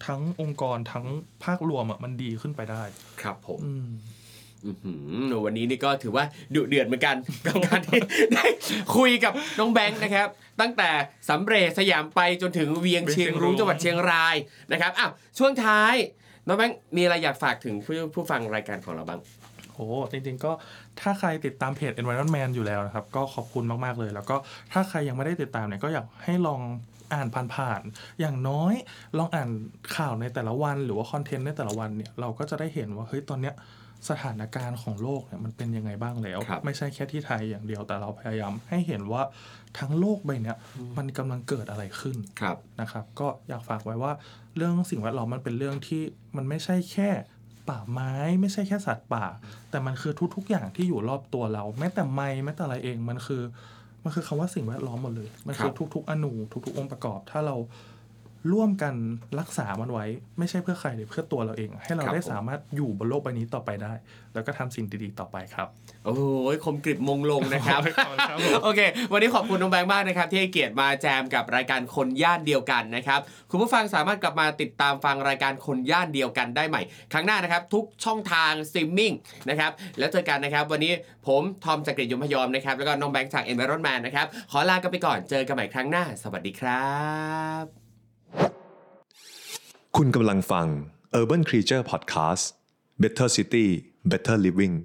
[0.05, 1.05] ทั้งองค์กรทั้ง
[1.43, 2.84] ภาครวมอะมันดีขึ้นไปได้
[3.22, 4.20] ครับผมอืมอื้อหือ
[5.45, 7.99] วันนี้นี่ก็ถือว่าดุเดือดเหมือนกันกับการที่
[8.34, 8.45] ได้
[8.95, 10.28] คุยกับน้องแบงค์นะครับ
[10.62, 10.89] ตั้งแต่
[11.30, 14.36] สำเร็จสยามไปจนถึงเวียงเชียงรุ้งจังหวัดเชียงราย
[14.72, 15.95] นะครับอ้าวช่วงท้าย
[16.47, 19.20] น้องแบงค์มีอะไรอยากฝากถึงผู้ผู้ฟังรายการของเราบ้าง
[19.74, 20.51] โอ้จริงๆก็
[21.01, 24.36] ถ้าใครติดตามเพจ Environment Man อยู่แล้วนะครับ ก็ขอบคุณมากๆเลย แล้วก็
[24.72, 26.62] ถ้าใครยังไม่ได้ติดตามเนี่ยก็อยากให้ลอง
[27.14, 28.74] อ่านผ่านๆ อย่างน้อย
[29.18, 29.49] ลองอ่าน
[29.95, 33.55] ข่าวในแต่ละวัน หรือว่าคอนเทนต์ในแต่ละวันเนี่ยเราก็จะได้เห็นว่าเฮ้ยตอนเนี้ย
[34.10, 39.24] สถานการณ์ของโลกเนี่ยมันเป็นยังไงบ้างแล้วครับไม่ใช่แค่ที่ไทยอย่างเดียวแต่เราพยายามให้เห็นว่า
[39.80, 40.58] ทั้งโลกใบเนี้ย
[40.97, 44.14] มันกำลังเกิดอะไรขึ้นครับนะครับ ก็อยากฝากไว้ว่า
[44.56, 46.02] เรื่องสิ่งแวดล้อมมันเป็นเรื่องที่
[46.36, 47.10] มันไม่ใช่แค่
[47.70, 49.26] ป่าไม้ไม่ใช่แค่สัตว์ป่า
[49.70, 53.43] แต่มันคือทุก ๆ อย่างที่อยู่รอบตัวเรา แม้แต่ไม้แม้แต่อะไรเองมันคือ
[54.04, 56.34] มันคือคำว่าสิ่งแวดล้อมหมดเลย มันคือครับทุก ๆ อณู
[56.66, 57.56] ทุก ๆ องค์ประกอบ ถ้าเรา
[58.54, 58.94] ร่วมกัน
[59.39, 60.06] รักษามันไว้
[60.39, 63.94] ไม่ใช่เพื่อใครหรือเพื่อตัวเราเอง ให้เราได้สามารถอยู่บนโลกใบนี้ต่อไปได้
[64.34, 65.68] แล้วก็ทำสิ่งดีๆต่อไปครับ
[66.06, 66.16] โอ้
[66.54, 68.82] ยคมกริบมงลงนะครับขอบคุณครับผมโอเค
[69.12, 73.20] วันนี้ขอบคุณน้องแบงค์มากนะครับ ที่ให้เกียรติมาแจมกับรายการคนย่านเดียวกันนะครับ
[73.52, 76.82] คุณผู้ฟังสามารถกลับมาติดตามฟังรายการคนย่านเดียวกันได้ใหม่
[77.12, 79.14] ครั้งหน้านะครับทุกช่องทางสตรีมมิ่ง
[79.50, 80.94] นะครับแล้วเจอกันนะครับ วันนี้
[81.28, 86.89] ผมทอมจักริดยมพยอมนะครับแล้วก็น้องแบงค์จาก Environment Man นะครับขอลากันไปก่อนเจอกันใหม่ครั้งหน้า สวัสดีครั
[87.64, 87.91] บ
[89.98, 90.68] คุณกำลังฟัง
[91.20, 92.46] Urban Creature Podcast
[93.02, 93.68] Better City
[94.12, 94.76] Better Living